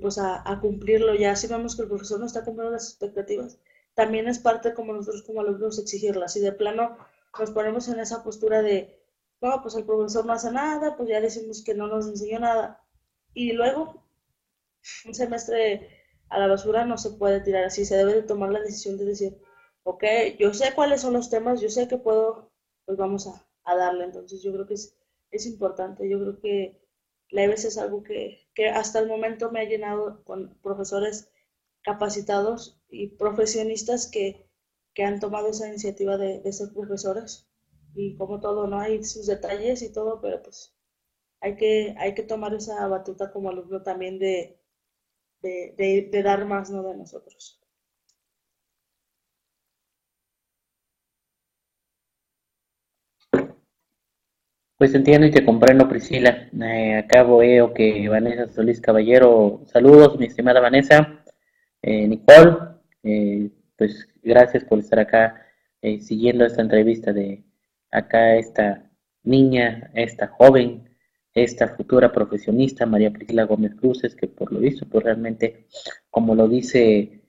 [0.00, 1.36] pues a, cumplirlo ya.
[1.36, 3.58] Si vemos que el profesor no está cumpliendo las expectativas,
[3.94, 6.32] también es parte como nosotros como alumnos exigirlas.
[6.32, 6.96] Si de plano
[7.38, 9.00] nos ponemos en esa postura de,
[9.40, 12.82] no, pues el profesor no hace nada, pues ya decimos que no nos enseñó nada.
[13.34, 14.04] Y luego,
[15.04, 15.88] un semestre
[16.28, 19.04] a la basura no se puede tirar así, se debe de tomar la decisión de
[19.04, 19.38] decir,
[19.88, 20.04] ok,
[20.38, 22.52] yo sé cuáles son los temas, yo sé que puedo,
[22.84, 24.04] pues vamos a, darle.
[24.04, 24.96] Entonces yo creo que es,
[25.30, 26.80] es importante, yo creo que
[27.30, 31.30] la EBS es algo que, que hasta el momento me ha llenado con profesores
[31.82, 34.48] capacitados y profesionistas que,
[34.94, 37.48] que han tomado esa iniciativa de, de, ser profesores.
[37.94, 38.80] Y como todo, ¿no?
[38.80, 40.74] Hay sus detalles y todo, pero pues
[41.40, 44.60] hay que, hay que tomar esa batuta como alumno también de,
[45.42, 46.82] de, de dar más, ¿no?
[46.82, 47.57] De nosotros.
[54.78, 56.48] Pues entiendo y te comprendo, Priscila.
[56.62, 61.20] Eh, acá veo que Vanessa Solís Caballero, saludos, mi estimada Vanessa.
[61.82, 62.56] Eh, Nicole,
[63.02, 65.44] eh, pues gracias por estar acá
[65.82, 67.42] eh, siguiendo esta entrevista de
[67.90, 68.88] acá esta
[69.24, 70.88] niña, esta joven,
[71.34, 75.66] esta futura profesionista, María Priscila Gómez Cruces, que por lo visto, pues realmente,
[76.08, 77.22] como lo dice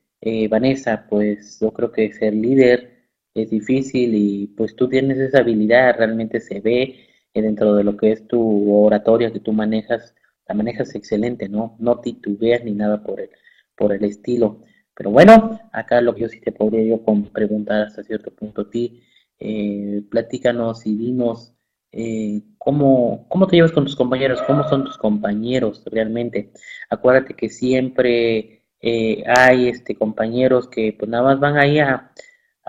[0.50, 5.96] Vanessa, pues yo creo que ser líder es difícil y pues tú tienes esa habilidad,
[5.98, 10.16] realmente se ve dentro de lo que es tu oratoria que tú manejas,
[10.48, 11.76] la manejas excelente, ¿no?
[11.80, 13.30] No titubeas ni nada por el,
[13.76, 14.62] por el estilo.
[14.96, 18.70] Pero bueno, acá lo que yo sí te podría yo preguntar hasta cierto punto a
[18.70, 19.02] ti,
[19.40, 21.54] eh, platícanos y dinos
[21.92, 26.52] eh, cómo, cómo te llevas con tus compañeros, cómo son tus compañeros realmente.
[26.90, 32.12] Acuérdate que siempre eh, hay este compañeros que pues nada más van ahí a,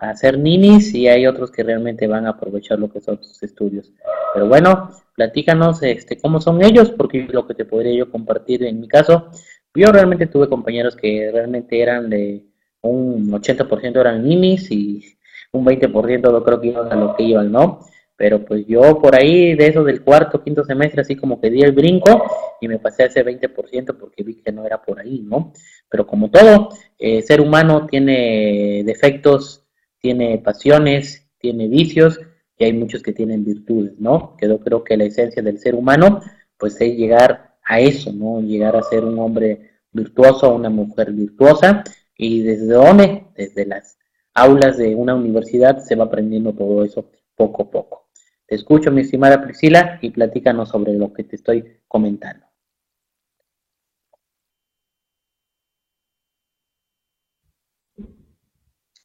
[0.00, 3.42] a hacer ninis y hay otros que realmente van a aprovechar lo que son tus
[3.42, 3.92] estudios.
[4.32, 8.80] Pero bueno, platícanos este, cómo son ellos, porque lo que te podría yo compartir en
[8.80, 9.28] mi caso,
[9.74, 12.46] yo realmente tuve compañeros que realmente eran de
[12.82, 15.04] un 80% eran ninis y
[15.52, 17.80] un 20% yo creo que iban a lo que iban, ¿no?
[18.16, 21.62] Pero pues yo por ahí de eso del cuarto, quinto semestre, así como que di
[21.62, 22.24] el brinco
[22.60, 25.52] y me pasé a ese 20% porque vi que no era por ahí, ¿no?
[25.88, 29.59] Pero como todo, eh, ser humano tiene defectos
[30.00, 32.20] tiene pasiones, tiene vicios
[32.58, 34.36] y hay muchos que tienen virtudes, ¿no?
[34.36, 36.20] Que yo creo que la esencia del ser humano,
[36.58, 38.40] pues es llegar a eso, ¿no?
[38.40, 41.84] Llegar a ser un hombre virtuoso, una mujer virtuosa
[42.16, 43.98] y desde dónde, desde las
[44.34, 48.08] aulas de una universidad se va aprendiendo todo eso poco a poco.
[48.46, 52.49] Te escucho, mi estimada Priscila, y platícanos sobre lo que te estoy comentando.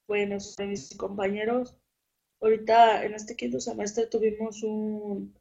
[0.07, 0.37] Bueno,
[0.67, 1.77] mis compañeros,
[2.41, 5.35] ahorita en este quinto semestre tuvimos un,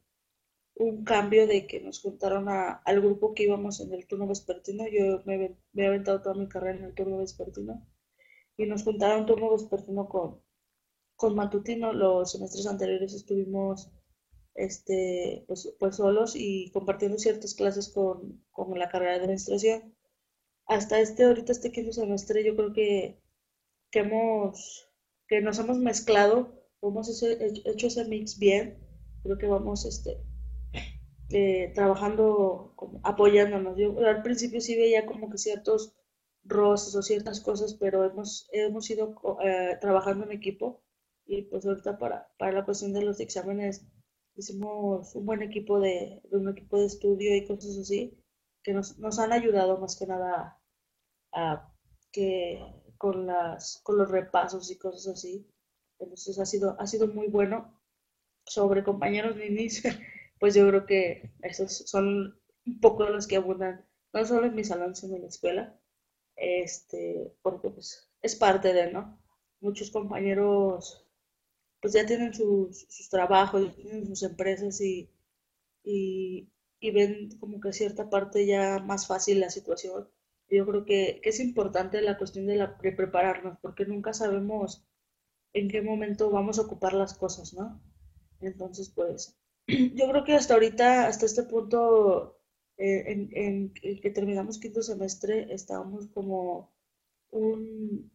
[0.75, 4.85] un cambio de que nos juntaron al grupo que íbamos en el turno vespertino.
[4.87, 7.85] Yo me, me he aventado toda mi carrera en el turno vespertino
[8.57, 10.41] y nos juntaron turno vespertino con,
[11.15, 11.93] con matutino.
[11.93, 13.91] Los semestres anteriores estuvimos
[14.55, 19.95] este, pues, pues solos y compartiendo ciertas clases con, con la carrera de administración.
[20.67, 23.21] Hasta este, ahorita este quinto semestre, yo creo que
[23.95, 24.89] que hemos,
[25.25, 28.77] que nos hemos mezclado, hemos hecho ese mix bien,
[29.23, 30.21] creo que vamos este,
[31.29, 33.77] eh, trabajando, apoyándonos.
[33.77, 35.95] Yo al principio sí veía como que ciertos
[36.43, 40.83] roces o ciertas cosas, pero hemos, hemos ido eh, trabajando en equipo
[41.25, 43.87] y pues ahorita para, para la cuestión de los exámenes
[44.35, 48.21] hicimos un buen equipo de, un equipo de estudio y cosas así
[48.61, 50.59] que nos, nos han ayudado más que nada
[51.31, 51.73] a
[52.11, 52.59] que
[53.05, 55.47] con, las, con los repasos y cosas así.
[55.99, 57.79] Entonces ha sido, ha sido muy bueno.
[58.47, 59.83] Sobre compañeros ninis,
[60.39, 64.63] pues yo creo que esos son un poco los que abundan, no solo en mi
[64.63, 65.79] salón, sino en la escuela,
[66.35, 69.19] este, porque pues es parte de, ¿no?
[69.61, 71.07] Muchos compañeros
[71.81, 75.11] pues ya tienen sus, sus trabajos, tienen sus empresas y,
[75.83, 80.09] y ven como que cierta parte ya más fácil la situación
[80.49, 84.85] yo creo que, es importante la cuestión de, prepararnos, porque nunca sabemos
[85.53, 87.81] en qué momento vamos a ocupar las cosas, ¿no?
[88.41, 89.37] Entonces, pues,
[89.67, 92.39] yo creo que hasta ahorita, hasta este punto,
[92.77, 96.73] eh, en, en, que terminamos quinto semestre, estábamos como
[97.31, 98.11] un,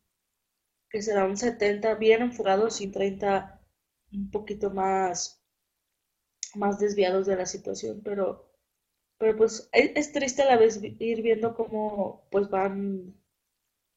[0.91, 3.61] que será un 70, bien enfocados y 30
[4.13, 5.43] un poquito más,
[6.55, 8.50] más desviados de la situación, pero
[9.21, 13.15] pero pues es, triste a la vez ir viendo cómo pues van,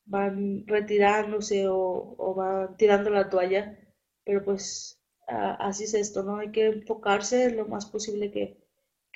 [0.05, 3.79] van retirándose o, van tirando la toalla,
[4.25, 6.37] pero pues así es esto, ¿no?
[6.39, 8.61] Hay que enfocarse lo más posible que,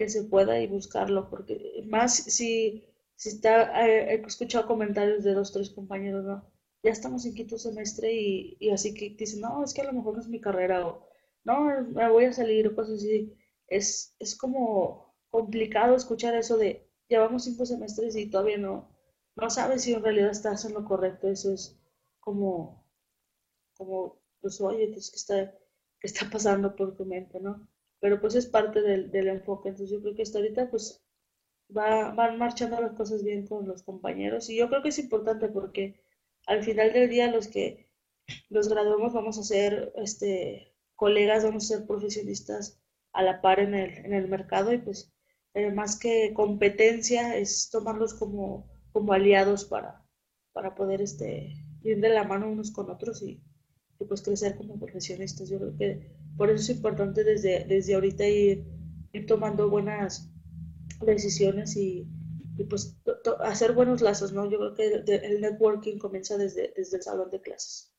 [0.07, 2.85] se pueda y buscarlo, porque más si,
[3.15, 6.49] si está, he escuchado comentarios de dos, tres compañeros, ¿no?
[6.83, 9.93] Ya estamos en quinto semestre y, y así que dicen, no, es que a lo
[9.93, 11.05] mejor no es mi carrera o
[11.43, 13.35] no, me voy a salir o cosas así.
[13.67, 18.89] Es, es como complicado escuchar eso de, llevamos cinco semestres y todavía no,
[19.35, 21.27] no sabes si en realidad estás en lo correcto.
[21.27, 21.79] Eso es
[22.19, 22.83] como,
[23.75, 25.51] como pues oye, pues, ¿qué está,
[25.99, 27.67] qué está pasando por tu mente, no?
[27.99, 29.69] Pero pues es parte del, del enfoque.
[29.69, 31.03] Entonces yo creo que hasta ahorita pues
[31.75, 34.49] va, van marchando las cosas bien con los compañeros.
[34.49, 36.01] Y yo creo que es importante porque
[36.45, 37.87] al final del día los que
[38.49, 42.79] los graduamos vamos a ser este, colegas, vamos a ser profesionistas
[43.13, 45.13] a la par en el, en el mercado y pues
[45.53, 50.05] eh, más que competencia es tomarlos como, como aliados para,
[50.53, 53.41] para poder este, ir de la mano unos con otros y,
[53.99, 55.49] y pues crecer como profesionistas.
[55.49, 58.65] Yo creo que por eso es importante desde, desde ahorita ir,
[59.13, 60.29] ir tomando buenas
[61.01, 62.07] decisiones y,
[62.57, 62.97] y pues
[63.43, 64.49] hacer buenos lazos, ¿no?
[64.49, 67.96] Yo creo que el networking comienza desde, desde el salón de clases.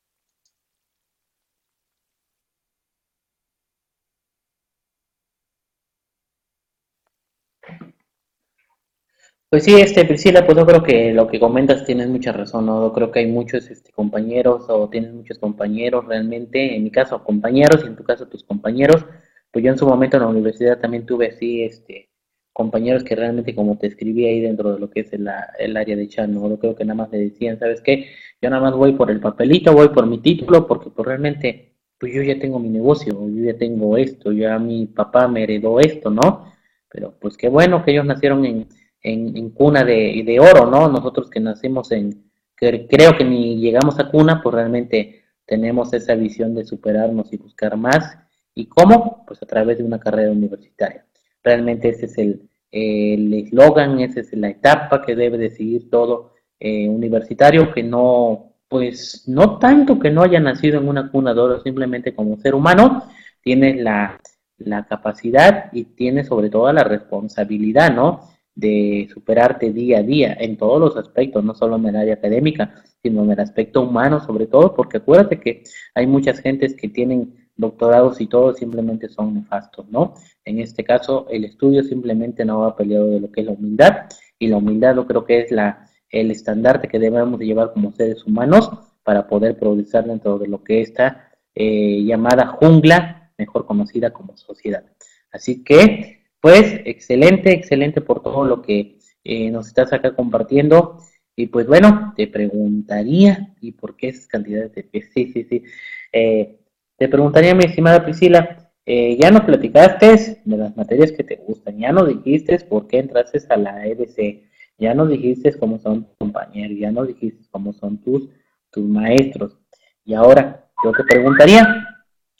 [9.49, 12.87] Pues sí, este, Priscila, pues yo creo que lo que comentas tienes mucha razón, ¿no?
[12.87, 17.23] Yo creo que hay muchos este, compañeros o tienes muchos compañeros realmente, en mi caso
[17.23, 19.05] compañeros y en tu caso tus compañeros,
[19.51, 22.09] pues yo en su momento en la universidad también tuve así, este,
[22.53, 25.27] compañeros que realmente como te escribí ahí dentro de lo que es el,
[25.57, 26.47] el área de chat, ¿no?
[26.47, 28.05] Yo creo que nada más me decían, ¿sabes qué?
[28.41, 32.13] Yo nada más voy por el papelito, voy por mi título, porque pues realmente, pues
[32.13, 36.11] yo ya tengo mi negocio, yo ya tengo esto, ya mi papá me heredó esto,
[36.11, 36.51] ¿no?
[36.91, 38.67] Pero pues qué bueno que ellos nacieron en
[39.01, 40.89] en, cuna de, de, oro, ¿no?
[40.89, 46.15] Nosotros que nacimos en, que creo que ni llegamos a cuna, pues realmente tenemos esa
[46.15, 48.17] visión de superarnos y buscar más.
[48.53, 49.23] ¿Y cómo?
[49.25, 51.05] Pues a través de una carrera universitaria.
[51.43, 56.89] Realmente ese es el eslogan, esa es la etapa que debe de seguir todo eh,
[56.89, 61.61] universitario, que no, pues no tanto que no haya nacido en una cuna de oro,
[61.61, 63.03] simplemente como ser humano,
[63.41, 64.19] tiene la,
[64.57, 68.27] la capacidad y tiene sobre todo la responsabilidad, ¿no?
[68.59, 72.75] De superarte día a día en todos los aspectos, no solo en el área académica,
[73.01, 75.63] sino en el aspecto humano sobre todo, porque acuérdate que
[75.95, 80.15] hay muchas gentes que tienen doctorados y todo simplemente son nefastos, ¿no?
[80.43, 83.93] En este caso, el estudio simplemente no va peleado de lo que es la humildad,
[84.37, 87.91] y la humildad yo creo que es la, el estandarte que debemos de llevar como
[87.91, 88.69] seres humanos
[89.03, 94.83] para poder progresar dentro de lo que está eh, llamada jungla, mejor conocida como sociedad.
[95.31, 100.97] Así que pues excelente, excelente por todo lo que eh, nos estás acá compartiendo.
[101.35, 105.63] Y pues bueno, te preguntaría, ¿y por qué esas cantidades de Sí, sí, sí.
[106.11, 106.59] Eh,
[106.97, 111.77] te preguntaría, mi estimada Priscila, eh, ya nos platicaste de las materias que te gustan,
[111.77, 114.43] ya nos dijiste por qué entraste a la EDC,
[114.77, 118.29] ya nos dijiste cómo son tus compañeros, ya nos dijiste cómo son tus,
[118.71, 119.57] tus maestros.
[120.03, 121.88] Y ahora, yo te preguntaría,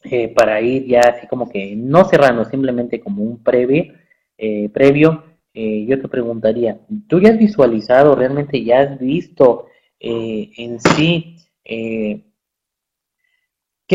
[0.04, 3.94] eh, para ir ya así como que no cerrando, simplemente como un previo,
[4.38, 5.24] eh, previo
[5.54, 9.66] eh, yo te preguntaría, ¿tú ya has visualizado, realmente ya has visto
[10.00, 12.24] en sí qué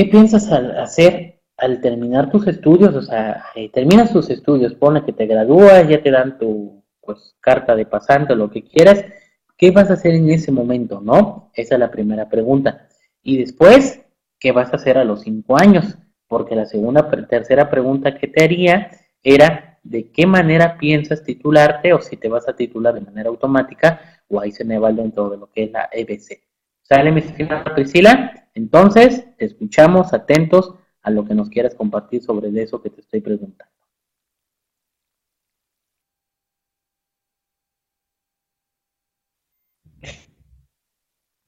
[0.04, 2.94] piensas hacer al terminar tus estudios?
[2.94, 7.74] O sea, terminas tus estudios, pone que te gradúas, ya te dan tu pues, carta
[7.74, 9.04] de pasante lo que quieras,
[9.56, 11.00] ¿qué vas a hacer en ese momento?
[11.00, 11.50] ¿No?
[11.54, 12.88] Esa es la primera pregunta.
[13.22, 14.03] Y después,
[14.44, 15.96] ¿qué vas a hacer a los cinco años?
[16.28, 18.90] Porque la segunda, tercera pregunta que te haría
[19.22, 24.22] era de qué manera piensas titularte o si te vas a titular de manera automática
[24.28, 26.42] o ahí se me va dentro de lo que es la EBC.
[26.82, 28.50] ¿Sale, mi estimada Priscila?
[28.52, 33.22] Entonces, te escuchamos atentos a lo que nos quieras compartir sobre eso que te estoy
[33.22, 33.73] preguntando.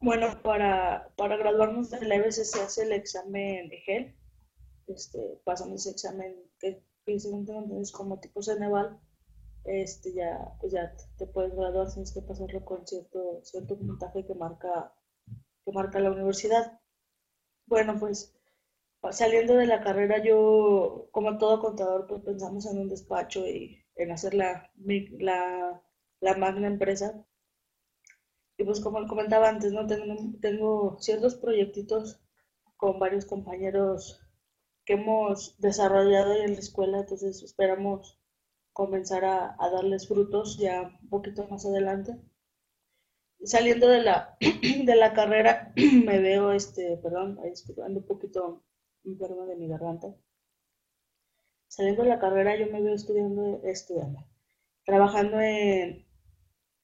[0.06, 4.16] Bueno, para, para graduarnos de la EBC se hace el examen de GEL.
[4.86, 9.00] Este, pasamos ese examen que, que según tengo es como tipo Ceneval.
[9.64, 14.34] Este, ya, pues ya te puedes graduar, tienes que pasarlo con cierto, cierto puntaje que
[14.36, 14.94] marca,
[15.64, 16.78] que marca la universidad.
[17.66, 18.32] Bueno, pues
[19.10, 24.12] saliendo de la carrera, yo, como todo contador, pues pensamos en un despacho y en
[24.12, 24.70] hacer la,
[25.18, 25.82] la,
[26.20, 27.26] la magna empresa
[28.58, 29.86] y pues como comentaba antes, ¿no?
[29.86, 32.20] Tengo, tengo ciertos proyectitos
[32.76, 34.20] con varios compañeros
[34.84, 38.18] que hemos desarrollado en la escuela, entonces esperamos
[38.72, 42.16] comenzar a, darles frutos ya un poquito más adelante.
[43.44, 44.36] Saliendo de la,
[44.84, 45.72] de la carrera,
[46.04, 47.38] me veo, este, perdón,
[47.84, 48.64] ando un poquito
[49.04, 50.14] enfermo de mi garganta.
[51.68, 54.20] Saliendo de la carrera, yo me veo estudiando, estudiando,
[54.84, 56.05] trabajando en,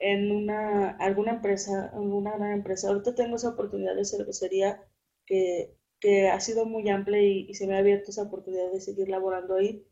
[0.03, 2.89] en una, alguna empresa, en una gran empresa.
[2.89, 4.83] Ahorita tengo esa oportunidad de cervecería
[5.27, 9.09] que que ha sido muy amplia y, se me ha abierto esa oportunidad de seguir
[9.09, 9.87] laborando ahí.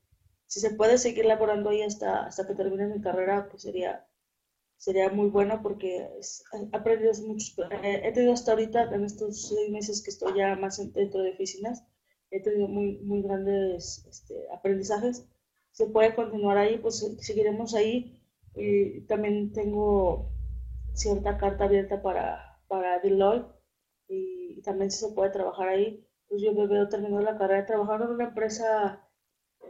[0.46, 4.04] Si se puede seguir laborando ahí hasta, hasta que termine mi carrera, pues sería,
[4.76, 10.02] sería muy bueno porque he aprendido muchos, he tenido hasta ahorita, en estos seis meses
[10.02, 11.84] que estoy ya más dentro de oficinas,
[12.32, 15.24] he tenido muy, muy grandes este, aprendizajes.
[15.70, 18.19] Se puede continuar ahí, pues seguiremos ahí.
[18.54, 20.30] Y también tengo
[20.94, 23.52] cierta carta abierta para, para Deloitte
[24.08, 26.06] y, también si se puede trabajar ahí.
[26.28, 29.08] Pues yo me veo terminando la carrera trabajando en una empresa,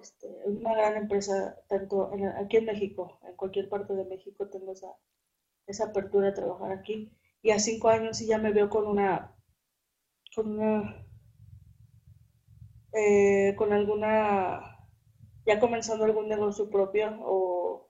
[0.01, 4.95] este, una gran empresa, tanto aquí en México, en cualquier parte de México tengo esa,
[5.66, 7.12] esa apertura de trabajar aquí.
[7.43, 9.35] Y a cinco años sí ya me veo con una,
[10.35, 11.07] con una,
[12.93, 14.87] eh, con alguna,
[15.47, 17.89] ya comenzando algún negocio propio o,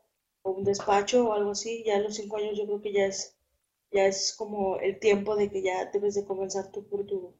[0.51, 3.36] un despacho o algo así, ya a los cinco años yo creo que ya es
[3.92, 7.34] ya es como el tiempo de que ya debes de comenzar tú por tu,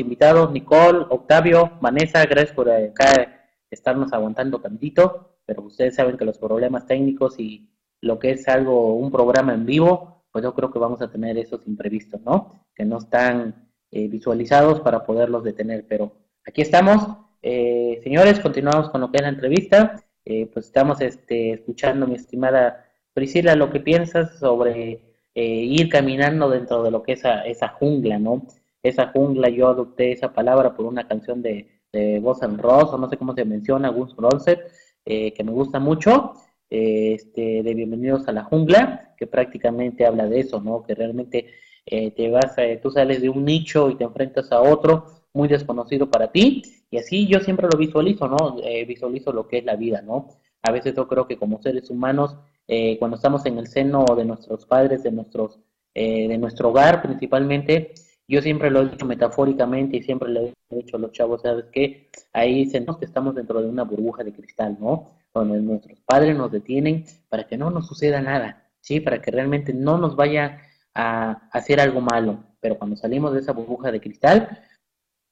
[0.00, 3.40] invitados, Nicole, Octavio, Vanessa, gracias por acá
[3.70, 7.70] estarnos aguantando tantito, pero ustedes saben que los problemas técnicos y
[8.00, 11.38] lo que es algo, un programa en vivo, pues yo creo que vamos a tener
[11.38, 12.66] esos imprevistos, ¿no?
[12.74, 16.12] Que no están eh, visualizados para poderlos detener, pero
[16.46, 17.16] aquí estamos.
[17.42, 19.96] Eh, señores, continuamos con lo que es la entrevista.
[20.24, 26.82] Eh, pues estamos este, escuchando, mi estimada Priscila, lo que piensas sobre ir caminando dentro
[26.82, 28.46] de lo que es esa, esa jungla, ¿no?
[28.82, 32.98] Esa jungla, yo adopté esa palabra por una canción de, de Boss and Ross, o
[32.98, 34.60] no sé cómo se menciona, Gus Ronset,
[35.04, 36.34] eh, que me gusta mucho,
[36.68, 40.82] eh, este, de Bienvenidos a la Jungla, que prácticamente habla de eso, ¿no?
[40.82, 41.46] Que realmente
[41.86, 46.10] eh, te vas, tú sales de un nicho y te enfrentas a otro muy desconocido
[46.10, 48.56] para ti, y así yo siempre lo visualizo, ¿no?
[48.86, 50.28] visualizo lo que es la vida, ¿no?
[50.62, 52.36] A veces yo creo que como seres humanos,
[52.98, 55.60] cuando estamos en el seno de nuestros padres, de nuestros,
[55.94, 57.94] de nuestro hogar principalmente,
[58.30, 61.64] yo siempre lo he dicho metafóricamente y siempre le he dicho a los chavos, ¿sabes
[61.72, 62.08] qué?
[62.32, 65.10] Ahí sentimos que estamos dentro de una burbuja de cristal, ¿no?
[65.34, 69.00] Donde nuestros padres nos detienen para que no nos suceda nada, ¿sí?
[69.00, 70.60] Para que realmente no nos vaya
[70.94, 72.44] a hacer algo malo.
[72.60, 74.60] Pero cuando salimos de esa burbuja de cristal,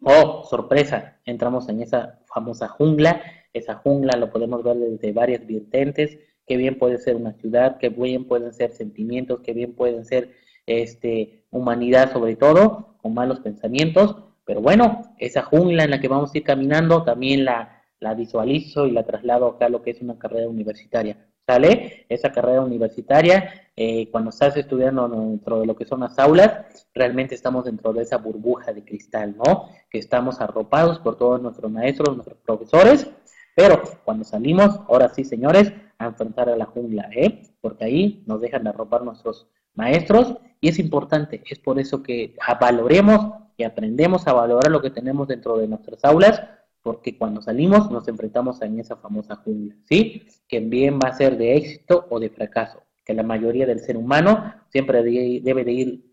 [0.03, 3.23] oh, sorpresa, entramos en esa famosa jungla.
[3.53, 6.19] Esa jungla lo podemos ver desde varias vertientes,
[6.49, 10.35] que bien puede ser una ciudad, que bien pueden ser sentimientos, que bien pueden ser
[10.67, 16.35] este, humanidad sobre todo, con malos pensamientos, pero bueno, esa jungla en la que vamos
[16.35, 17.85] a ir caminando también la,
[18.17, 21.17] visualizo y la traslado acá a lo que es una carrera universitaria.
[21.47, 22.05] ¿Sale?
[22.11, 27.35] Esa carrera universitaria, eh, cuando estás estudiando dentro de lo que son las aulas, realmente
[27.35, 29.71] estamos dentro de esa burbuja de cristal, ¿no?
[29.91, 33.11] Que estamos arropados por todos nuestros maestros, nuestros profesores,
[33.59, 37.43] pero cuando salimos, ahora sí, señores, a enfrentar a la jungla, ¿eh?
[37.61, 42.35] Porque ahí nos dejan de arropar nuestros maestros y es importante, es por eso que
[42.61, 46.43] valoremos y aprendemos a valorar lo que tenemos dentro de nuestras aulas,
[46.83, 50.27] porque cuando salimos nos enfrentamos en esa famosa jungla, ¿sí?
[50.49, 53.97] Que bien va a ser de éxito o de fracaso, que la mayoría del ser
[53.97, 56.05] humano siempre debe de ir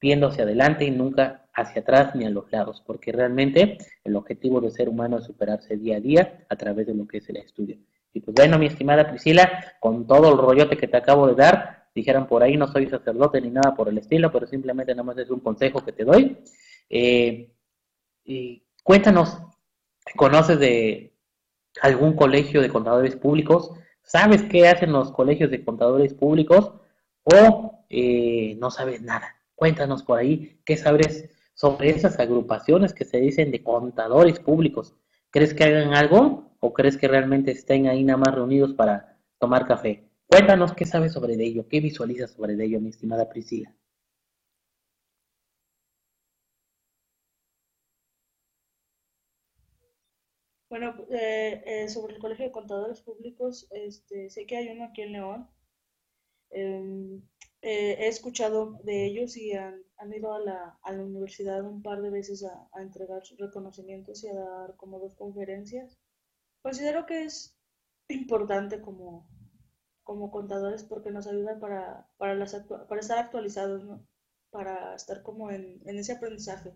[0.00, 4.60] viendo hacia adelante y nunca hacia atrás ni a los lados, porque realmente el objetivo
[4.60, 7.38] del ser humano es superarse día a día a través de lo que es el
[7.38, 7.78] estudio.
[8.12, 11.83] Y pues bueno, mi estimada Priscila, con todo el rollote que te acabo de dar,
[11.94, 15.18] dijeran por ahí, no soy sacerdote ni nada por el estilo, pero simplemente nada más
[15.18, 16.38] es un consejo que te doy.
[16.90, 17.52] Eh,
[18.24, 19.38] y cuéntanos,
[20.16, 21.14] ¿conoces de
[21.80, 23.72] algún colegio de contadores públicos?
[24.02, 26.72] ¿Sabes qué hacen los colegios de contadores públicos?
[27.22, 29.36] ¿O eh, no sabes nada?
[29.54, 34.94] Cuéntanos por ahí, ¿qué sabes sobre esas agrupaciones que se dicen de contadores públicos?
[35.30, 39.66] ¿Crees que hagan algo o crees que realmente estén ahí nada más reunidos para tomar
[39.66, 40.04] café?
[40.26, 43.74] Cuéntanos qué sabes sobre ello, qué visualizas sobre ello, mi estimada Priscila.
[50.74, 55.02] Bueno, eh, eh, sobre el Colegio de Contadores Públicos, este, sé que hay uno aquí
[55.02, 55.48] en León.
[56.50, 57.22] Em,
[57.62, 62.44] eh, he escuchado de ellos y han, ido a la, universidad un par de veces
[62.44, 65.96] a, a entregar reconocimientos y a dar como dos conferencias.
[66.62, 67.56] Considero que es
[68.08, 69.28] importante como,
[70.04, 72.54] como contadores porque nos ayuda para, para, las
[72.88, 74.06] para estar actualizados, ¿no?
[74.50, 76.72] para estar como en, en ese aprendizaje.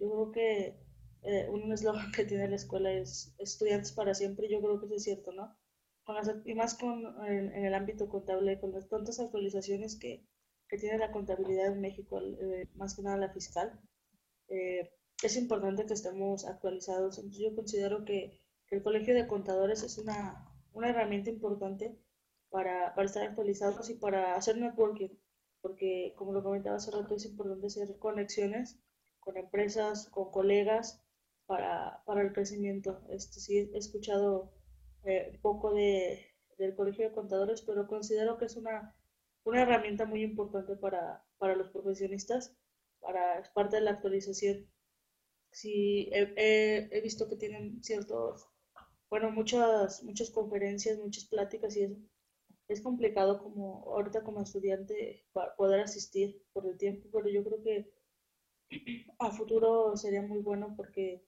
[0.00, 0.80] Yo creo que
[1.22, 4.94] eh, un eslogan que tiene la escuela es estudiantes para siempre, yo creo que eso
[4.94, 5.56] es cierto, ¿no?
[6.46, 10.26] y más con, en, el ámbito contable, con las tantas actualizaciones que,
[10.66, 13.78] que tiene la contabilidad en México, eh, más que nada la fiscal,
[14.48, 14.90] eh,
[15.22, 17.18] es importante que estemos actualizados.
[17.18, 21.98] Entonces yo considero que, que el Colegio de Contadores es una, una herramienta importante
[22.50, 25.10] para, estar actualizados y para hacer networking,
[25.60, 28.78] porque como lo comentaba hace rato, es importante hacer conexiones
[29.20, 31.02] con empresas, con colegas,
[31.48, 33.00] para, para el crecimiento.
[33.08, 34.52] Este, sí, he escuchado
[35.04, 36.26] eh, poco de,
[36.58, 38.94] del Colegio de Contadores, pero considero que es una,
[39.44, 42.54] una herramienta muy importante para, para los profesionistas,
[43.00, 44.66] para es parte de la actualización.
[45.50, 48.46] Sí, he, he, visto que tienen ciertos,
[49.08, 51.96] bueno, muchas, muchas conferencias, muchas pláticas y eso.
[52.68, 55.24] Es complicado como ahorita como estudiante
[55.56, 57.90] poder asistir por el tiempo, pero yo creo que
[59.18, 61.24] a futuro sería muy bueno porque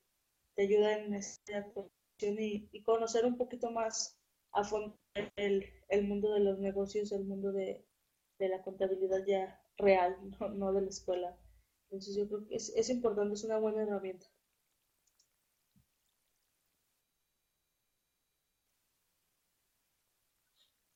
[0.54, 1.90] te ayuda en esta actuación
[2.38, 4.18] y, conocer un poquito más
[4.52, 4.98] a fondo
[5.36, 7.86] el, el, mundo de los negocios, el mundo de,
[8.38, 11.38] de la contabilidad ya real, no, no, de la escuela.
[11.84, 14.26] Entonces yo creo que es, es importante, es una buena herramienta.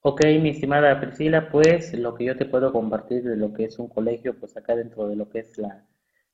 [0.07, 3.79] Ok, mi estimada Priscila, pues lo que yo te puedo compartir de lo que es
[3.79, 5.87] un colegio, pues acá dentro de lo que es la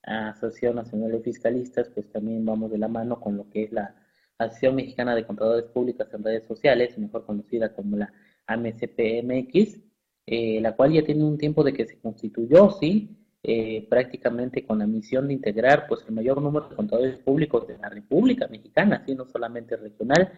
[0.02, 3.94] Asociación Nacional de Fiscalistas, pues también vamos de la mano con lo que es la
[4.38, 8.12] Asociación Mexicana de Contadores Públicos en Redes Sociales, mejor conocida como la
[8.48, 9.78] AMCPMX,
[10.26, 14.80] eh, la cual ya tiene un tiempo de que se constituyó, sí, eh, prácticamente con
[14.80, 19.04] la misión de integrar pues el mayor número de contadores públicos de la República Mexicana,
[19.06, 20.32] sí, no solamente regional,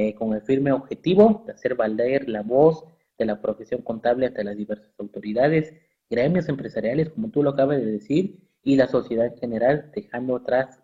[0.00, 2.84] eh, con el firme objetivo de hacer valer la voz
[3.18, 5.74] de la profesión contable ante las diversas autoridades,
[6.08, 10.80] gremios empresariales, como tú lo acabas de decir, y la sociedad en general, dejando atrás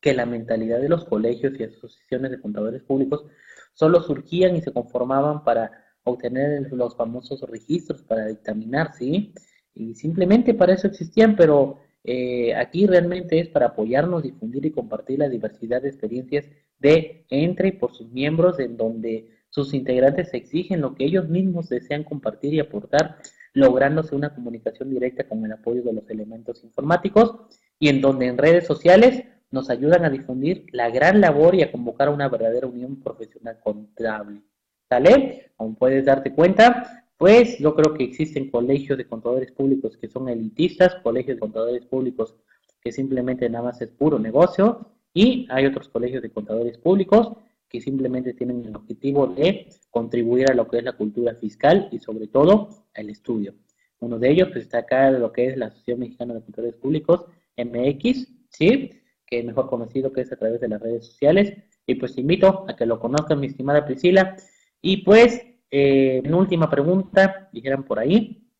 [0.00, 3.26] que la mentalidad de los colegios y asociaciones de contadores públicos
[3.74, 5.70] solo surgían y se conformaban para
[6.04, 9.34] obtener los famosos registros para dictaminar, ¿sí?
[9.74, 15.18] Y simplemente para eso existían, pero eh, aquí realmente es para apoyarnos, difundir y compartir
[15.18, 16.46] la diversidad de experiencias
[16.78, 21.68] de entre y por sus miembros, en donde sus integrantes exigen lo que ellos mismos
[21.68, 23.16] desean compartir y aportar
[23.52, 27.36] lográndose una comunicación directa con el apoyo de los elementos informáticos
[27.78, 31.72] y en donde en redes sociales nos ayudan a difundir la gran labor y a
[31.72, 34.42] convocar a una verdadera unión profesional contable.
[34.88, 35.52] ¿Sale?
[35.56, 40.28] Como puedes darte cuenta, pues yo creo que existen colegios de contadores públicos que son
[40.28, 42.36] elitistas, colegios de contadores públicos
[42.82, 47.32] que simplemente nada más es puro negocio y hay otros colegios de contadores públicos
[47.70, 51.98] que simplemente tienen el objetivo de contribuir a lo que es la cultura fiscal y
[51.98, 53.54] sobre todo al estudio.
[54.00, 56.76] Uno de ellos pues, está acá de lo que es la Asociación Mexicana de Contadores
[56.76, 57.24] Públicos,
[57.56, 58.90] MX, ¿sí?
[59.24, 61.54] que es mejor conocido que es a través de las redes sociales.
[61.86, 64.36] Y pues te invito a que lo conozcan, mi estimada Priscila.
[64.82, 65.40] Y pues,
[65.70, 68.50] eh, una última pregunta, dijeran por ahí,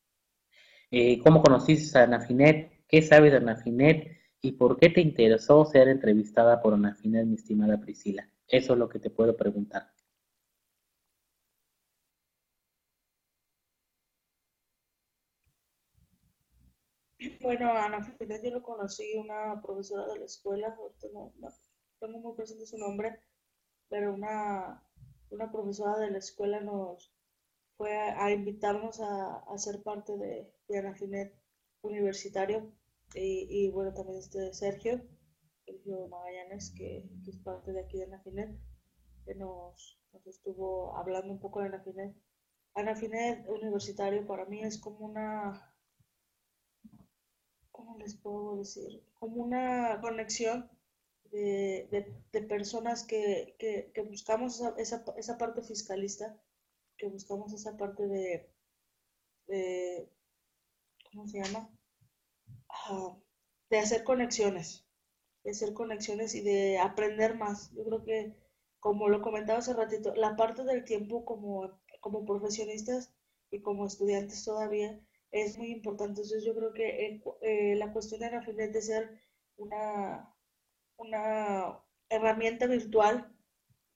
[0.90, 2.86] eh, ¿cómo conociste a Anafinet?
[2.88, 4.16] ¿Qué sabes de Anafinet?
[4.46, 8.30] ¿Y por qué te interesó ser entrevistada por Anafinet, mi estimada Priscila?
[8.46, 9.90] Eso es lo que te puedo preguntar.
[17.40, 17.98] Bueno, Ana
[18.40, 20.76] yo lo conocí, una profesora de la escuela,
[21.12, 21.32] no,
[21.98, 23.18] tengo muy presente su nombre,
[23.88, 24.80] pero una,
[25.30, 27.12] una profesora de la escuela nos
[27.76, 31.34] fue a, invitarnos a, a, ser parte de, de Anafinet
[31.82, 32.72] universitario
[33.14, 35.00] y, bueno, también este Sergio,
[35.64, 38.58] Sergio Magallanes, que, es parte de aquí de Anafinet,
[39.24, 42.14] que nos, estuvo hablando un poco de Anafinet.
[42.74, 45.74] Anafinet universitario para mí es como una
[47.70, 49.02] ¿cómo les puedo decir?
[49.14, 50.70] Como una conexión
[51.30, 51.88] de,
[52.32, 56.40] de, personas que, que, buscamos esa, esa, parte fiscalista,
[56.96, 58.50] que buscamos esa parte de
[61.12, 61.75] ¿cómo se llama?
[63.70, 64.86] De hacer conexiones,
[65.44, 67.72] de hacer conexiones y de aprender más.
[67.72, 68.36] Yo creo que,
[68.80, 73.12] como lo comentaba hace ratito, la parte del tiempo como, como profesionistas
[73.50, 75.00] y como estudiantes todavía
[75.30, 76.22] es muy importante.
[76.22, 79.20] Entonces yo creo que eh, eh, la cuestión de ser
[79.56, 80.32] una,
[80.96, 83.32] una herramienta virtual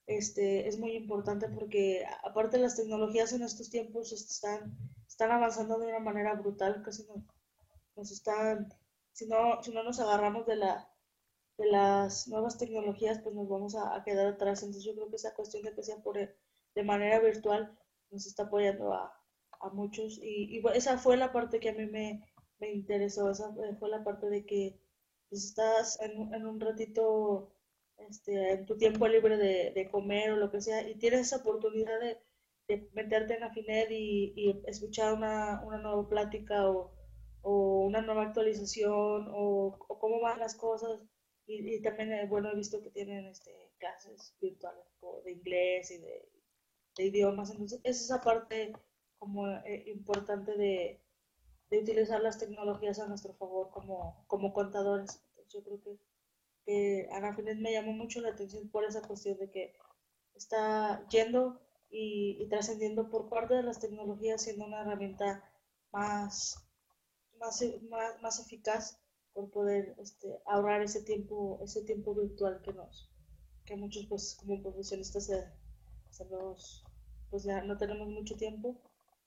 [0.07, 5.87] este, es muy importante porque aparte las tecnologías en estos tiempos están, están avanzando de
[5.87, 7.25] una manera brutal, casi nos,
[8.01, 8.75] nos están,
[9.13, 10.91] si no, si no nos agarramos de la
[11.61, 14.63] de las nuevas tecnologías, pues nos vamos a, quedar atrás.
[14.63, 17.79] Entonces yo creo que esa cuestión de que sea por, de manera virtual
[18.11, 19.13] nos está apoyando a,
[19.61, 20.19] a muchos.
[20.23, 22.25] Y, y, esa fue la parte que a mí me,
[22.61, 24.81] me interesó, esa fue la parte de que
[25.29, 27.53] pues, estás en, en, un ratito,
[27.99, 31.37] este, en tu tiempo libre de, de, comer o lo que sea, y tienes esa
[31.39, 32.19] oportunidad de,
[32.69, 36.93] de meterte en Afinet y, y escuchar una, una, nueva plática o,
[37.43, 41.01] o, una nueva actualización o, o cómo van las cosas
[41.53, 44.85] y, también, eh, bueno, he visto que tienen este, clases virtuales
[45.25, 46.29] de inglés y de,
[46.99, 47.51] idiomas.
[47.51, 48.73] Entonces, es esa parte
[49.19, 51.03] como eh, importante de,
[51.71, 55.21] de, utilizar las tecnologías a nuestro favor como, como contadores.
[55.31, 55.99] Entonces, yo creo que,
[56.65, 59.75] que Ana Finet me llamó mucho la atención por esa cuestión de que
[60.35, 61.61] está yendo
[61.91, 65.43] y, y trascendiendo por parte de las tecnologías, siendo una herramienta
[65.91, 66.70] más,
[67.41, 68.99] más, más, más eficaz
[69.33, 73.11] por poder este, ahorrar ese tiempo, ese tiempo virtual que nos,
[73.65, 75.31] que muchos pues como profesionistas
[77.31, 78.77] pues ya no tenemos mucho tiempo,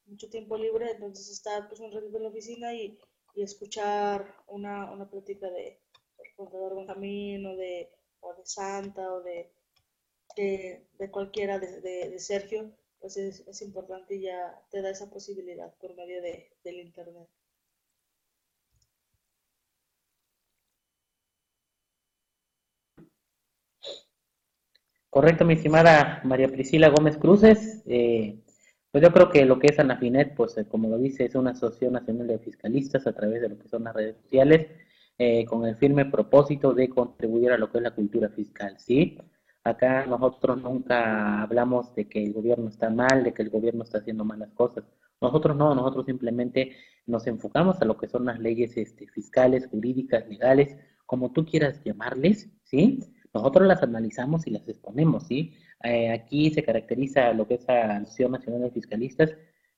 [0.05, 2.99] mucho tiempo libre, entonces estar pues un ratito en la oficina y,
[3.35, 5.79] y escuchar una, una plática de
[6.35, 7.89] contador Benjamín o de,
[8.19, 9.51] o de Santa o de,
[10.35, 15.09] de, de cualquiera de, de, Sergio, pues es, es, importante y ya te da esa
[15.09, 17.29] posibilidad por medio de, del internet.
[25.13, 27.83] Correcto, mi estimada María Priscila Gómez Cruces.
[27.85, 28.41] Eh,
[28.89, 31.51] pues yo creo que lo que es Anafinet, pues eh, como lo dice, es una
[31.51, 34.71] asociación nacional de fiscalistas a través de lo que son las redes sociales,
[35.19, 39.19] eh, con el firme propósito de contribuir a lo que es la cultura fiscal, ¿sí?
[39.63, 43.99] Acá nosotros nunca hablamos de que el gobierno está mal, de que el gobierno está
[43.99, 44.83] haciendo malas cosas.
[45.21, 50.27] Nosotros no, nosotros simplemente nos enfocamos a lo que son las leyes este, fiscales, jurídicas,
[50.27, 52.99] legales, como tú quieras llamarles, ¿sí?
[53.33, 55.53] Nosotros las analizamos y las exponemos, ¿sí?
[55.83, 59.31] Eh, aquí se caracteriza lo que es la Asociación Nacional de Fiscalistas,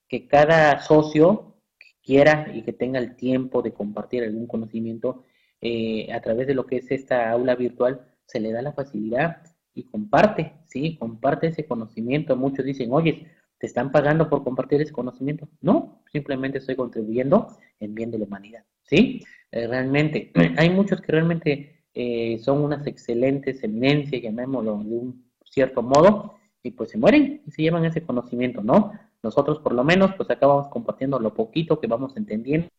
[0.08, 5.24] que cada socio que quiera y que tenga el tiempo de compartir algún conocimiento
[5.62, 9.41] eh, a través de lo que es esta aula virtual, se le da la facilidad
[9.74, 10.97] y comparte, ¿sí?
[10.97, 12.36] Comparte ese conocimiento.
[12.36, 13.28] Muchos dicen, oye,
[13.58, 15.47] ¿te están pagando por compartir ese conocimiento?
[15.62, 17.47] No, simplemente estoy contribuyendo
[17.80, 19.24] en bien de la humanidad, ¿sí?
[19.51, 25.81] Eh, realmente, hay muchos que realmente eh, son unas excelentes eminencias, llamémoslo de un cierto
[25.81, 28.91] modo, y pues se mueren y se llevan ese conocimiento, ¿no?
[29.23, 32.69] Nosotros por lo menos pues acabamos compartiendo lo poquito que vamos entendiendo,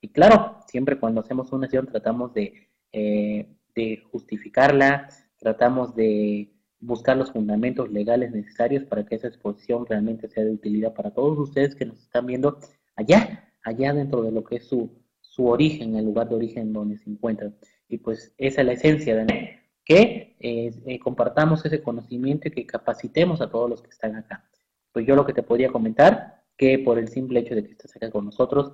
[0.00, 7.16] y claro, siempre cuando hacemos una sesión tratamos de, eh, de justificarla, tratamos de buscar
[7.16, 11.74] los fundamentos legales necesarios para que esa exposición realmente sea de utilidad para todos ustedes
[11.74, 12.58] que nos están viendo
[12.94, 14.90] allá, allá dentro de lo que es su,
[15.20, 17.56] su origen, el lugar de origen donde se encuentran.
[17.88, 22.66] Y pues esa es la esencia de que eh, eh, compartamos ese conocimiento y que
[22.66, 24.44] capacitemos a todos los que están acá.
[24.92, 27.94] Pues yo lo que te podría comentar, que por el simple hecho de que estás
[27.94, 28.72] acá con nosotros,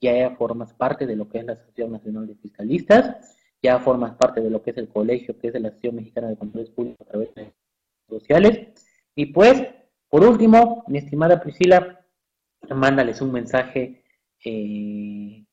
[0.00, 4.40] ya formas parte de lo que es la Asociación Nacional de Fiscalistas, ya formas parte
[4.40, 7.10] de lo que es el colegio, que es la Asociación Mexicana de Controles Públicos a
[7.10, 7.54] través de redes
[8.08, 8.68] sociales.
[9.14, 9.62] Y pues,
[10.08, 12.04] por último, mi estimada Priscila,
[12.70, 14.04] mándales un mensaje
[14.44, 15.44] eh,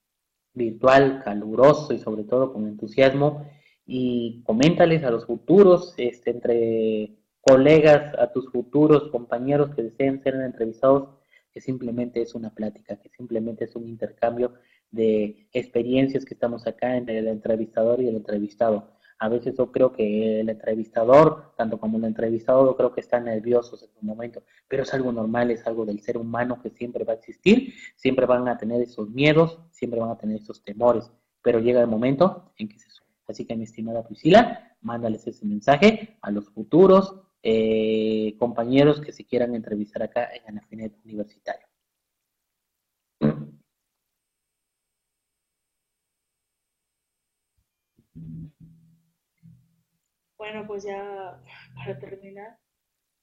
[0.54, 3.46] virtual, caluroso y sobre todo con entusiasmo
[3.86, 10.36] y coméntales a los futuros, este, entre colegas, a tus futuros compañeros que deseen ser
[10.36, 11.10] entrevistados,
[11.52, 14.54] que simplemente es una plática, que simplemente es un intercambio
[14.92, 18.92] de experiencias que estamos acá entre el entrevistador y el entrevistado.
[19.22, 23.26] A veces yo creo que el entrevistador, tanto como el entrevistado, yo creo que están
[23.26, 27.04] nerviosos en un momento, pero es algo normal, es algo del ser humano que siempre
[27.04, 31.12] va a existir, siempre van a tener esos miedos, siempre van a tener esos temores,
[31.44, 33.06] pero llega el momento en que se sube.
[33.28, 37.14] Así que mi estimada Priscila, mándales ese mensaje a los futuros
[37.44, 41.71] eh, compañeros que se quieran entrevistar acá en Anafinet Universitario.
[50.42, 51.40] Bueno, pues ya
[51.76, 52.58] para terminar,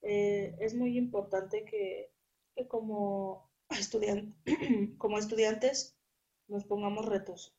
[0.02, 2.12] eh, es muy importante que,
[2.68, 3.50] como,
[4.98, 5.98] como estudiantes
[6.46, 7.56] nos pongamos retos.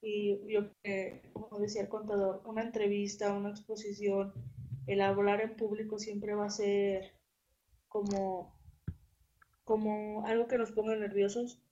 [0.00, 0.70] Y yo,
[1.34, 4.32] como decía el contador, una entrevista, una exposición,
[4.86, 7.12] el hablar en público siempre va a ser
[7.88, 8.58] como,
[9.64, 11.62] como algo que nos ponga nerviosos,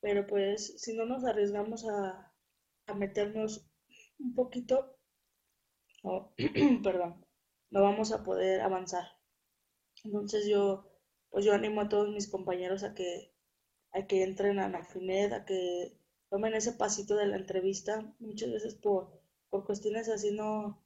[0.00, 2.32] pero pues si no nos arriesgamos a,
[2.86, 3.68] a meternos
[4.18, 4.96] un poquito,
[6.02, 6.32] no,
[6.82, 7.24] perdón,
[7.70, 9.04] no vamos a poder avanzar.
[10.04, 10.84] Entonces yo,
[11.30, 13.32] pues yo animo a todos mis compañeros a que,
[13.92, 15.96] a que entren a Nafinet, a que
[16.30, 18.14] tomen ese pasito de la entrevista.
[18.20, 20.82] Muchas veces por, por cuestiones así no,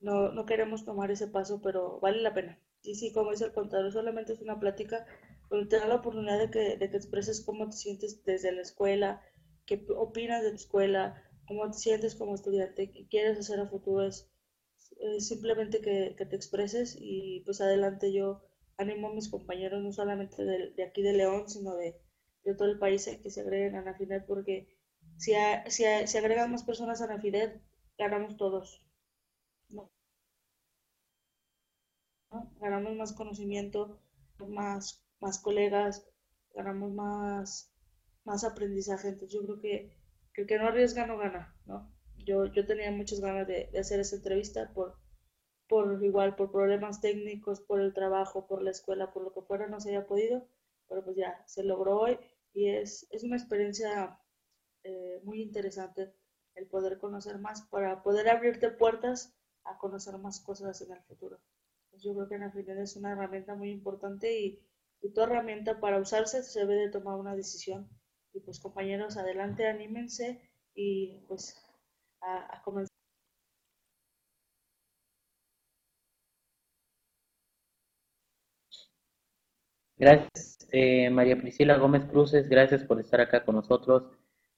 [0.00, 2.58] no, no queremos tomar ese paso, pero vale la pena.
[2.82, 5.06] Y sí, como dice el contador, solamente es una plática,
[5.50, 9.22] pero te la oportunidad de que, de que expreses cómo te sientes desde la escuela,
[9.66, 14.06] qué opinas de la escuela, cómo te sientes como estudiante, qué quieres hacer a futuro.
[14.06, 14.30] Es,
[15.18, 18.42] simplemente que, que, te expreses y pues adelante yo
[18.76, 22.00] animo a mis compañeros, no solamente de, de aquí de León, sino de,
[22.44, 24.68] de, todo el país, que se agreguen a Nafinet, porque
[25.16, 25.32] si,
[25.66, 27.60] si, si agregan más personas a Nafinet,
[27.98, 28.82] ganamos todos.
[32.60, 34.00] Ganamos más conocimiento,
[34.46, 36.06] más, más colegas,
[36.54, 37.72] ganamos más,
[38.24, 39.08] más aprendizaje.
[39.08, 39.98] Entonces yo creo que,
[40.34, 41.90] el que no arriesga no gana, ¿no?
[42.28, 44.98] Yo, yo tenía muchas ganas de, hacer esa entrevista por,
[45.66, 49.66] por igual, por problemas técnicos, por el trabajo, por la escuela, por lo que fuera,
[49.66, 50.46] no se había podido,
[50.88, 52.18] pero pues ya se logró hoy
[52.52, 54.20] y es, es una experiencia
[54.84, 56.12] eh, muy interesante
[56.54, 61.40] el poder conocer más, para poder abrirte puertas a conocer más cosas en el futuro.
[61.90, 64.62] Pues yo creo que en final es una herramienta muy importante y,
[65.00, 67.88] y tu herramienta para usarse se debe de tomar una decisión.
[68.34, 70.42] Y pues compañeros, adelante, anímense
[70.74, 71.67] y pues
[72.22, 72.94] a, comenzar.
[79.96, 84.04] Gracias, eh, María Priscila Gómez Cruces, gracias por estar acá con nosotros.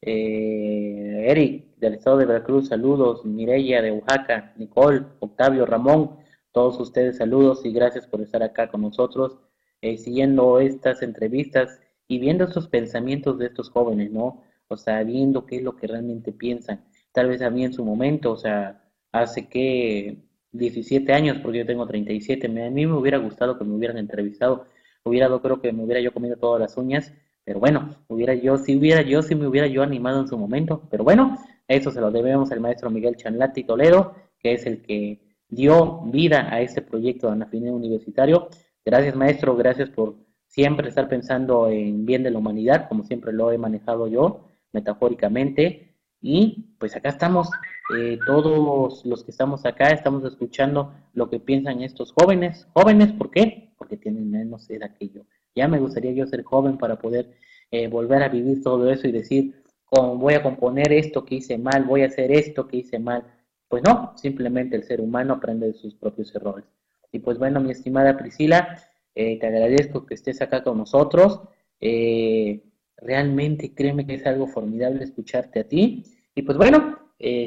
[0.03, 3.25] Eh, Eric, del estado de Veracruz, saludos.
[3.25, 4.55] Mireya, de Oaxaca.
[4.57, 6.17] Nicole, Octavio, Ramón,
[6.53, 9.39] todos ustedes saludos y gracias por estar acá con nosotros,
[9.83, 14.43] eh, siguiendo estas entrevistas y viendo estos pensamientos de estos jóvenes, ¿no?
[14.69, 16.85] O sea, viendo qué es lo que realmente piensan.
[17.13, 18.83] Tal vez a mí en su momento, o sea,
[19.13, 20.19] hace que
[20.53, 23.99] 17 años, porque yo tengo 37, me, a mí me hubiera gustado que me hubieran
[23.99, 24.67] entrevistado,
[25.05, 27.13] hubiera, creo que me hubiera yo comido todas las uñas
[27.45, 30.87] pero bueno, hubiera yo, si hubiera yo, si me hubiera yo animado en su momento.
[30.91, 31.37] Pero bueno,
[31.67, 36.49] eso se lo debemos al maestro Miguel Chanlati Toledo, que es el que dio vida
[36.55, 38.49] a este proyecto de Anafine Universitario.
[38.85, 40.15] Gracias, maestro, gracias por
[40.47, 45.90] siempre estar pensando en bien de la humanidad, como siempre lo he manejado yo, metafóricamente.
[46.23, 47.49] Y pues acá estamos,
[47.97, 52.67] eh, todos los que estamos acá, estamos escuchando lo que piensan estos jóvenes.
[52.75, 53.73] Jóvenes, ¿por qué?
[53.79, 55.23] Porque tienen menos edad que yo.
[55.55, 57.35] Ya me gustaría yo ser joven para poder
[57.71, 61.85] eh, volver a vivir todo eso y decir, voy a componer esto que hice mal,
[61.85, 63.25] voy a hacer esto que hice mal.
[63.69, 66.65] Pues no, simplemente el ser humano aprende de sus propios errores.
[67.13, 68.79] Y pues bueno, mi estimada Priscila,
[69.15, 71.41] eh, te agradezco que estés acá con nosotros.
[71.81, 72.63] Eh,
[73.01, 76.05] realmente créeme que es algo formidable escucharte a ti.
[76.35, 76.99] Y pues bueno,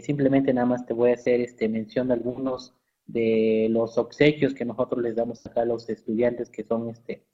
[0.01, 2.73] simplemente nada más te voy a hacer este mención de algunos
[3.05, 7.25] de los obsequios que nosotros les damos acá a los estudiantes que son este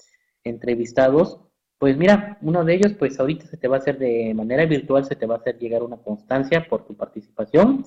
[0.43, 1.39] entrevistados,
[1.77, 5.05] pues mira, uno de ellos, pues ahorita se te va a hacer de manera virtual,
[5.05, 7.85] se te va a hacer llegar una constancia por tu participación,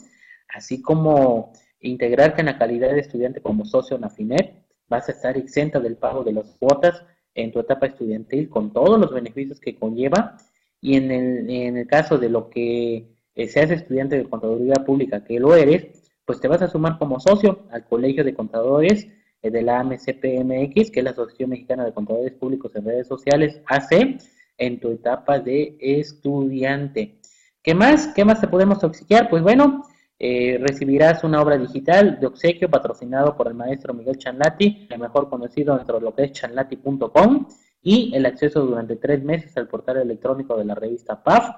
[0.49, 5.37] así como integrarte en la calidad de estudiante como socio en AFINET, vas a estar
[5.37, 7.05] exenta del pago de las cuotas
[7.35, 10.37] en tu etapa estudiantil con todos los beneficios que conlleva
[10.81, 15.25] y en el, en el caso de lo que eh, seas estudiante de contaduría pública,
[15.25, 19.07] que lo eres, pues te vas a sumar como socio al Colegio de Contadores
[19.43, 23.61] eh, de la AMCPMX, que es la Asociación Mexicana de Contadores Públicos en Redes Sociales,
[23.67, 24.19] AC,
[24.59, 27.19] en tu etapa de estudiante.
[27.63, 28.09] ¿Qué más?
[28.09, 29.31] ¿Qué más te podemos obsequiar?
[29.31, 29.85] Pues bueno,
[30.25, 35.29] eh, recibirás una obra digital de obsequio patrocinado por el maestro Miguel Chanlati, el mejor
[35.29, 37.49] conocido dentro de lo que es chanlati.com,
[37.83, 41.51] y el acceso durante tres meses al portal electrónico de la revista PAF,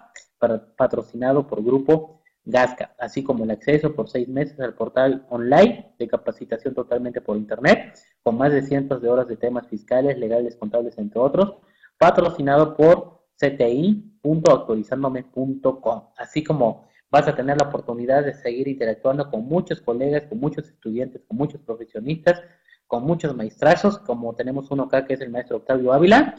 [0.79, 6.09] patrocinado por Grupo Gasca, así como el acceso por seis meses al portal online de
[6.09, 10.97] capacitación totalmente por Internet, con más de cientos de horas de temas fiscales, legales, contables,
[10.97, 11.57] entre otros,
[11.99, 19.81] patrocinado por cti.actualizandome.com, así como vas a tener la oportunidad de seguir interactuando con muchos
[19.81, 22.43] colegas, con muchos estudiantes, con muchos profesionistas,
[22.89, 26.35] con muchos maestrazos, como tenemos uno acá que es el maestro Octavio Ávila,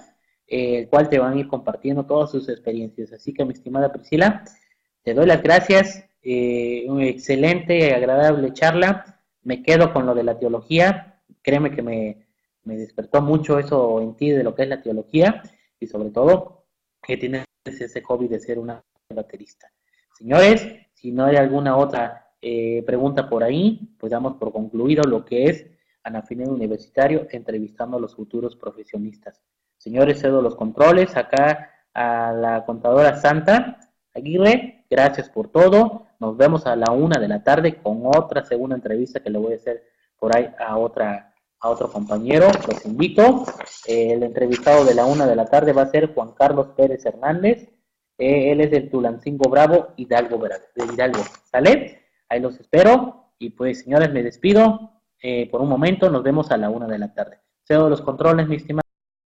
[0.45, 3.13] el cual te van a ir compartiendo todas sus experiencias.
[3.13, 4.43] Así que, mi estimada Priscila,
[5.01, 9.21] te doy las gracias, eh, una excelente, y agradable charla.
[9.43, 11.21] Me quedo con lo de la teología.
[11.41, 12.28] Créeme que me,
[12.65, 15.41] despertó mucho eso en ti de lo que es la teología
[15.80, 16.65] y sobre todo
[17.01, 19.71] que tienes ese hobby de ser una baterista.
[20.18, 25.26] Señores, si no hay alguna otra eh, pregunta por ahí, pues damos por concluido lo
[25.26, 25.68] que es
[26.03, 29.41] Anafine Universitario entrevistando a los futuros profesionistas.
[29.78, 33.80] Señores, cedo los controles acá a la contadora Santa
[34.13, 36.07] Aguirre Gracias por todo.
[36.20, 39.53] Nos vemos a la una de la tarde con otra segunda entrevista que le voy
[39.53, 39.84] a hacer
[40.18, 43.45] por ahí a otra, a otro compañero, los invito.
[43.88, 47.70] El entrevistado de la una de la tarde va a ser Juan Carlos Pérez Hernández.
[48.18, 51.22] Eh, él es del Tulancingo Bravo, Hidalgo, de Hidalgo.
[51.43, 52.01] ¿Sale?
[52.30, 53.32] Ahí los espero.
[53.39, 54.91] Y pues, señores, me despido.
[55.51, 57.39] por un momento, nos vemos a la una de la tarde.
[57.63, 58.84] Cedo los controles, mi estimado.